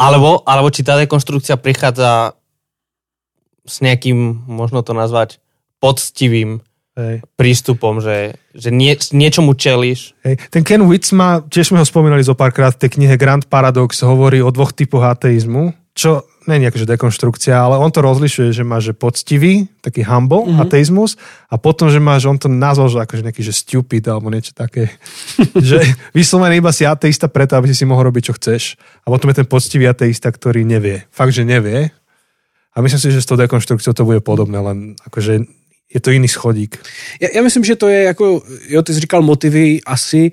[0.00, 2.32] Alebo, alebo či tá dekonstrukcia prichádza
[3.68, 5.36] s nejakým, možno to nazvať,
[5.78, 7.24] poctivým Hej.
[7.40, 10.12] prístupom, že, že nie, niečomu čelíš.
[10.28, 10.44] Hej.
[10.52, 14.44] Ten Ken Witzma, tiež sme ho spomínali zo párkrát v tej knihe Grand Paradox, hovorí
[14.44, 18.82] o dvoch typoch ateizmu, čo nie je akože dekonštrukcia, ale on to rozlišuje, že má
[18.82, 20.62] že poctivý, taký humble mm-hmm.
[20.66, 21.14] ateizmus
[21.46, 24.50] a potom, že má, že on to nazval, že akože nejaký, že stupid alebo niečo
[24.50, 24.90] také.
[25.70, 25.78] že
[26.10, 28.62] vyslovený iba si ateista preto, aby si si mohol robiť, čo chceš.
[29.06, 31.06] A potom je ten poctivý ateista, ktorý nevie.
[31.14, 31.94] Fakt, že nevie.
[32.72, 35.44] A myslím si, že s tou dekonštrukciou to bude podobné, len akože
[35.94, 36.78] je to jiný schodík.
[37.20, 40.32] Já, já myslím, že to je jako, jo, ty jsi říkal motivy asi,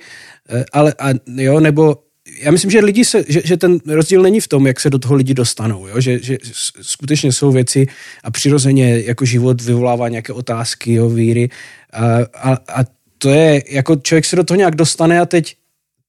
[0.49, 1.97] eh, ale a, jo, nebo
[2.41, 4.99] já myslím, že lidi se, že, že ten rozdíl není v tom, jak se do
[4.99, 6.01] toho lidi dostanou, jo?
[6.01, 6.37] Že, že
[6.81, 7.87] skutečně jsou věci
[8.23, 11.49] a přirozeně jako život vyvolává nějaké otázky, jo, víry
[11.93, 12.85] a, a, a
[13.17, 15.55] to je, jako člověk se do toho nějak dostane a teď,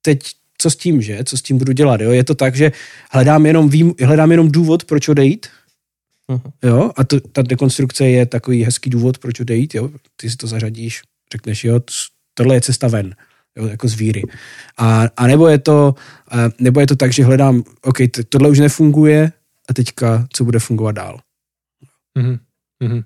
[0.02, 0.18] teď
[0.58, 1.18] co s tím, že?
[1.24, 2.10] Co s tím budu dělat, jo?
[2.10, 2.72] Je to tak, že
[3.10, 5.46] hledám jenom, vím, hledám jenom důvod, proč odejít,
[6.30, 6.50] Uh-huh.
[6.62, 9.90] Jo, a to, ta dekonstrukce je takový hezký důvod, proč odejít, jo.
[10.16, 11.02] Ty si to zařadíš,
[11.32, 11.80] řekneš, jo,
[12.34, 13.14] tohle je cesta ven,
[13.58, 14.22] jo, jako z víry.
[14.78, 15.94] A, a nebo, je to,
[16.58, 19.32] nebo je to tak, že hledám, OK, tohle už nefunguje
[19.68, 21.18] a teďka, co bude fungovat dál.
[22.18, 22.38] Uh-huh.
[22.82, 23.02] Uh-huh.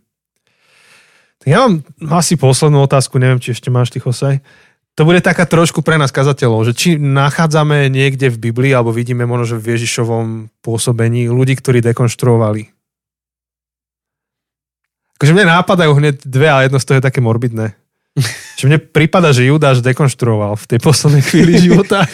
[1.44, 4.40] Tak ja mám asi poslednú otázku, neviem, či ešte máš tých osaj.
[4.96, 9.28] To bude taká trošku pre nás kazateľov, že či nachádzame niekde v Biblii alebo vidíme
[9.28, 12.72] možno, že v Ježišovom pôsobení ľudí, ktorí dekonštruovali
[15.24, 17.72] Akože mne nápadajú hneď dve, ale jedno z toho je také morbidné.
[18.60, 22.04] Že mne prípada, že Judáš dekonštruoval v tej poslednej chvíli života.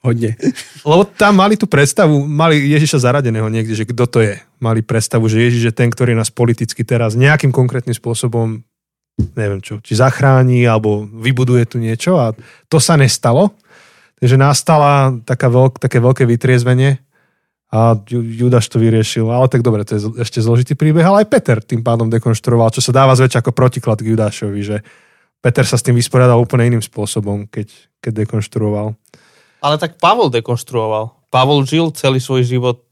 [0.00, 0.38] Hodne.
[0.86, 4.40] Lebo tam mali tú predstavu, mali Ježiša zaradeného niekde, že kto to je.
[4.62, 8.62] Mali predstavu, že Ježiš je ten, ktorý nás politicky teraz nejakým konkrétnym spôsobom
[9.34, 12.32] neviem čo, či zachráni alebo vybuduje tu niečo a
[12.70, 13.50] to sa nestalo.
[14.22, 17.02] Takže nastala taká veľk, také veľké vytriezvenie
[17.68, 19.28] a Judáš to vyriešil.
[19.28, 22.80] Ale tak dobre, to je ešte zložitý príbeh, ale aj Peter tým pádom dekonštruoval, čo
[22.80, 24.76] sa dáva zväčša ako protiklad k Judášovi, že
[25.44, 27.68] Peter sa s tým vysporiadal úplne iným spôsobom, keď,
[28.00, 28.96] keď dekonštruoval.
[29.60, 31.28] Ale tak Pavol dekonštruoval.
[31.28, 32.82] Pavol žil celý svoj život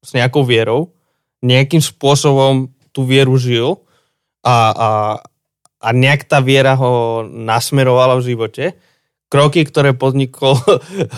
[0.00, 0.94] s nejakou vierou,
[1.42, 3.82] nejakým spôsobom tú vieru žil
[4.40, 4.90] a, a,
[5.82, 8.64] a nejak tá viera ho nasmerovala v živote
[9.30, 10.58] kroky, ktoré podnikol,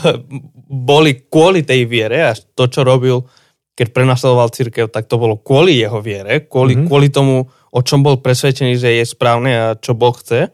[0.73, 3.29] boli kvôli tej viere a to, čo robil,
[3.77, 6.89] keď prenasledoval církev, tak to bolo kvôli jeho viere, kvôli, mm-hmm.
[6.89, 10.49] kvôli tomu, o čom bol presvedčený, že je správne a čo Boh chce.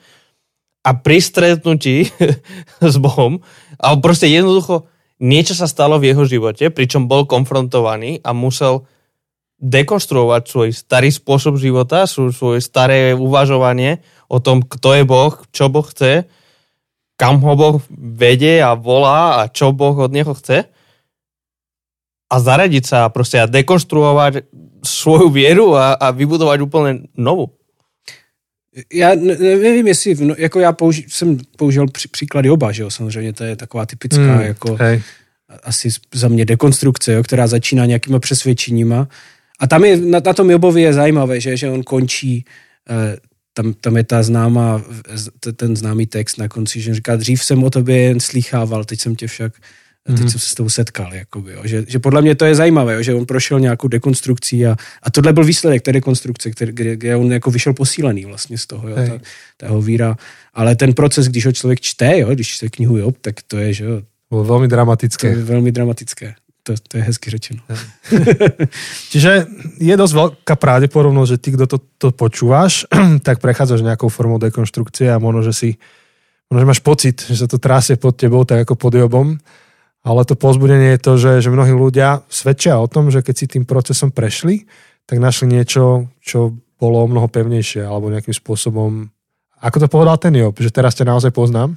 [0.82, 2.10] A pri stretnutí
[2.92, 3.38] s Bohom,
[3.78, 4.90] ale proste jednoducho
[5.22, 8.90] niečo sa stalo v jeho živote, pričom bol konfrontovaný a musel
[9.58, 15.86] dekonštruovať svoj starý spôsob života, svoje staré uvažovanie o tom, kto je Boh, čo Boh
[15.86, 16.30] chce
[17.18, 20.70] kam ho Boh vedie a volá a čo Boh od neho chce
[22.30, 24.46] a zaradiť sa a proste a dekonstruovať
[24.86, 27.58] svoju vieru a, a vybudovať úplne novou.
[28.92, 33.32] Já nevím, jestli, no, jako já použi, jsem použil při, příklady oba, že jo, samozřejmě
[33.32, 35.02] to je taková typická, hmm, jako hej.
[35.62, 39.08] asi za mě dekonstrukce, jo, která začíná nějakýma přesvědčeníma.
[39.60, 42.44] A tam je, na, na tom Jobovi je zajímavé, že, že on končí
[42.90, 43.16] eh,
[43.58, 44.82] tam, tam je ta známá,
[45.56, 49.16] ten známý text na konci, že říká, dřív jsem o tobě jen slýchával, teď jsem
[49.16, 50.14] tě však mm-hmm.
[50.14, 50.28] teď mhm.
[50.28, 51.14] jsem se s tou setkal.
[51.14, 51.60] Jakoby, jo.
[51.64, 55.10] Že, že podle mě to je zajímavé, jo, že on prošel nějakou dekonstrukcí a, a
[55.10, 58.88] tohle byl výsledek té dekonstrukce, který, kde, kde on jako vyšel posílený vlastně z toho,
[58.88, 59.18] jo, ta,
[59.56, 60.16] ta jeho víra.
[60.54, 63.72] Ale ten proces, když ho člověk čte, jo, když se knihu jo, tak to je,
[63.72, 65.32] že jo, bylo velmi dramatické.
[65.32, 66.34] To je velmi dramatické
[66.68, 67.64] to, to je hezky řečeno.
[69.12, 69.48] Čiže
[69.80, 72.84] je dosť veľká pravdepodobnosť, že ty, kto to, to počúvaš,
[73.26, 75.68] tak prechádzaš nejakou formou dekonštrukcie a možno, že si
[76.52, 79.40] možno, že máš pocit, že sa to trásie pod tebou, tak ako pod Jobom.
[80.04, 83.46] Ale to pozbudenie je to, že, že mnohí ľudia svedčia o tom, že keď si
[83.48, 84.68] tým procesom prešli,
[85.08, 89.10] tak našli niečo, čo bolo mnoho pevnejšie alebo nejakým spôsobom
[89.58, 91.74] ako to povedal ten Job, že teraz ťa naozaj poznám?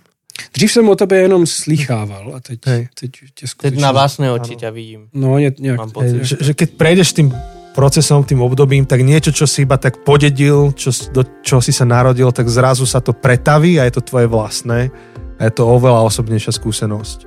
[0.53, 2.87] Dřív jsem o tebe jenom slýchával a teď, Hej.
[2.99, 3.45] teď tě.
[3.57, 5.07] Teď na vlastné oči ťa vidím.
[5.13, 6.17] No, ne, nejak, Mám pocit.
[6.17, 7.29] Hej, že, že keď prejdeš tým
[7.71, 11.87] procesom, tým obdobím, tak niečo, čo si iba tak podedil, čo, do čo si sa
[11.87, 14.91] narodil, tak zrazu sa to pretaví a je to tvoje vlastné
[15.39, 17.17] a je to oveľa osobnejšia skúsenosť.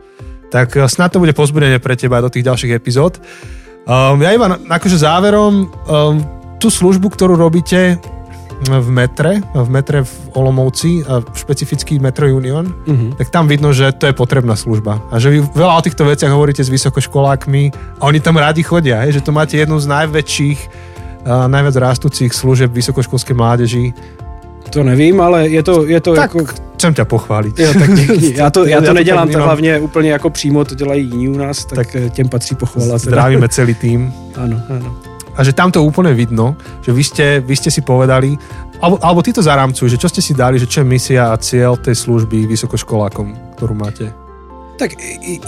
[0.52, 3.18] Tak eh, snad to bude pozbudenie pre teba do tých ďalších epizód.
[3.84, 6.16] Um, ja iba akože záverom, um,
[6.56, 8.00] tú službu, ktorú robíte
[8.62, 11.20] v metre, v metre v Olomouci, a
[12.00, 13.16] Metro Union, uh-huh.
[13.18, 15.02] tak tam vidno, že to je potrebná služba.
[15.10, 17.62] A že vy veľa o týchto veciach hovoríte s vysokoškolákmi
[18.00, 20.60] a oni tam radi chodia, hej, že to máte jednu z najväčších,
[21.24, 23.96] a najviac rastúcich služieb vysokoškolskej mládeži.
[24.72, 26.52] To nevím, ale je to, je to tak, jako...
[26.76, 27.52] chcem ťa pochváliť.
[27.58, 27.90] Jo, tak
[28.36, 31.36] já to, já to ja nedělám, to hlavně úplně jako přímo, to dělají jiní u
[31.38, 32.98] nás, tak, tak těm patří pochvala.
[32.98, 34.12] Zdravíme celý tým.
[34.36, 38.38] Áno, áno a že tam to úplne vidno, že vy ste, vy ste si povedali,
[38.80, 41.40] alebo, alebo ty to zarámcujú, že čo ste si dali, že čo je misia a
[41.40, 44.14] cieľ tej služby vysokoškolákom, ktorú máte?
[44.78, 44.90] Tak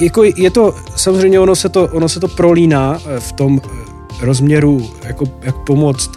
[0.01, 4.26] jako je to, samozřejmě ono se to, ono se to prolíná eh, v tom eh,
[4.26, 6.11] rozměru, jako, jak pomoct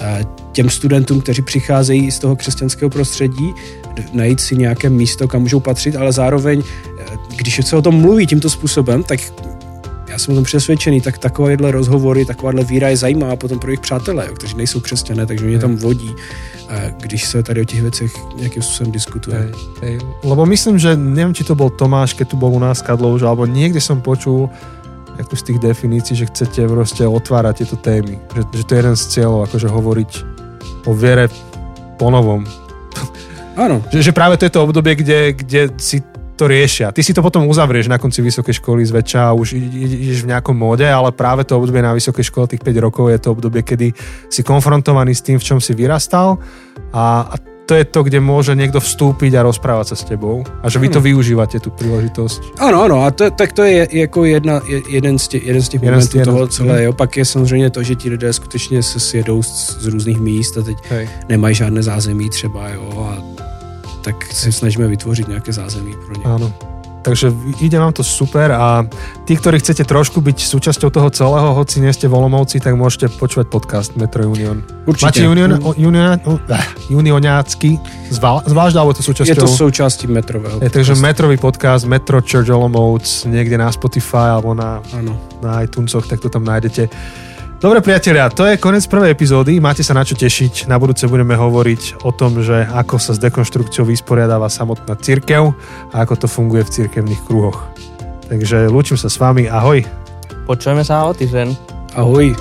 [0.00, 3.54] eh, těm studentům, kteří přicházejí z toho křesťanského prostředí,
[4.12, 6.62] najít si nějaké místo, kam můžou patřit, ale zároveň,
[7.36, 9.20] když se o tom mluví tímto způsobem, tak
[10.14, 13.80] já jsem o tom přesvědčený, tak takovéhle rozhovory, takováhle víra je zajímavá potom pro jejich
[13.80, 16.14] přátelé, kteří nejsou křesťané, takže mě tam vodí,
[17.00, 19.38] když se tady o těch věcech nějakým způsobem diskutuje.
[19.38, 19.52] Hej,
[19.82, 19.98] hej.
[20.22, 23.42] Lebo myslím, že neviem, či to bol Tomáš, keď tu bol u nás Kadlou, alebo
[23.46, 24.46] niekde som počul
[25.18, 28.18] ako z tých definícií, že chcete proste otvárať tieto témy.
[28.34, 30.10] Že, že to je jeden z cieľov, akože hovoriť
[30.86, 31.26] o viere
[31.98, 32.46] po novom.
[33.54, 33.82] Áno.
[33.90, 36.02] že, že práve to je to obdobie, kde, kde si
[36.34, 36.90] to riešia.
[36.90, 40.54] Ty si to potom uzavrieš na konci vysokej školy zväčša a už ideš v nejakom
[40.54, 43.94] móde, ale práve to obdobie na vysokej škole, tých 5 rokov, je to obdobie, kedy
[44.26, 46.38] si konfrontovaný s tým, v čom si vyrastal
[46.90, 50.68] a, a to je to, kde môže niekto vstúpiť a rozprávať sa s tebou a
[50.68, 52.60] že vy to využívate, tú príležitosť.
[52.60, 55.82] Ano, ano, a to, tak to je jako jedna, jeden, z těch, jeden z těch
[55.82, 56.88] jeden momentů z toho celé.
[56.88, 60.62] Opak je samozřejmě to, že ti lidé skutečně se sjedou z, z různých míst a
[60.62, 61.08] teď Hej.
[61.28, 63.33] nemají žádné zázemí třeba, jo, a
[64.04, 66.24] tak si snažíme vytvoriť nejaké zázemí pro ne.
[66.28, 66.48] Áno.
[67.04, 68.80] Takže ide vám to super a
[69.28, 73.52] tí, ktorí chcete trošku byť súčasťou toho celého, hoci nie ste volomovci, tak môžete počúvať
[73.52, 74.64] podcast Metro Union.
[74.88, 75.20] Určite.
[75.20, 77.76] Máte union, union, uh, unioniácky
[78.08, 79.36] zvlášť, alebo to súčasťou?
[79.36, 80.64] Je to súčasti metrového.
[80.64, 85.12] Je, takže metrový podcast Metro Church Olomouc niekde na Spotify alebo na, ano.
[85.44, 86.88] na iTunesoch, tak to tam nájdete.
[87.64, 90.68] Dobre priatelia, to je koniec prvej epizódy, máte sa na čo tešiť.
[90.68, 95.56] Na budúce budeme hovoriť o tom, že ako sa s dekonštrukciou vysporiadáva samotná církev
[95.88, 97.64] a ako to funguje v církevných kruhoch.
[98.28, 99.80] Takže lúčim sa s vami, ahoj.
[100.44, 101.56] Počujeme sa o týždeň.
[101.96, 102.36] Ahoj.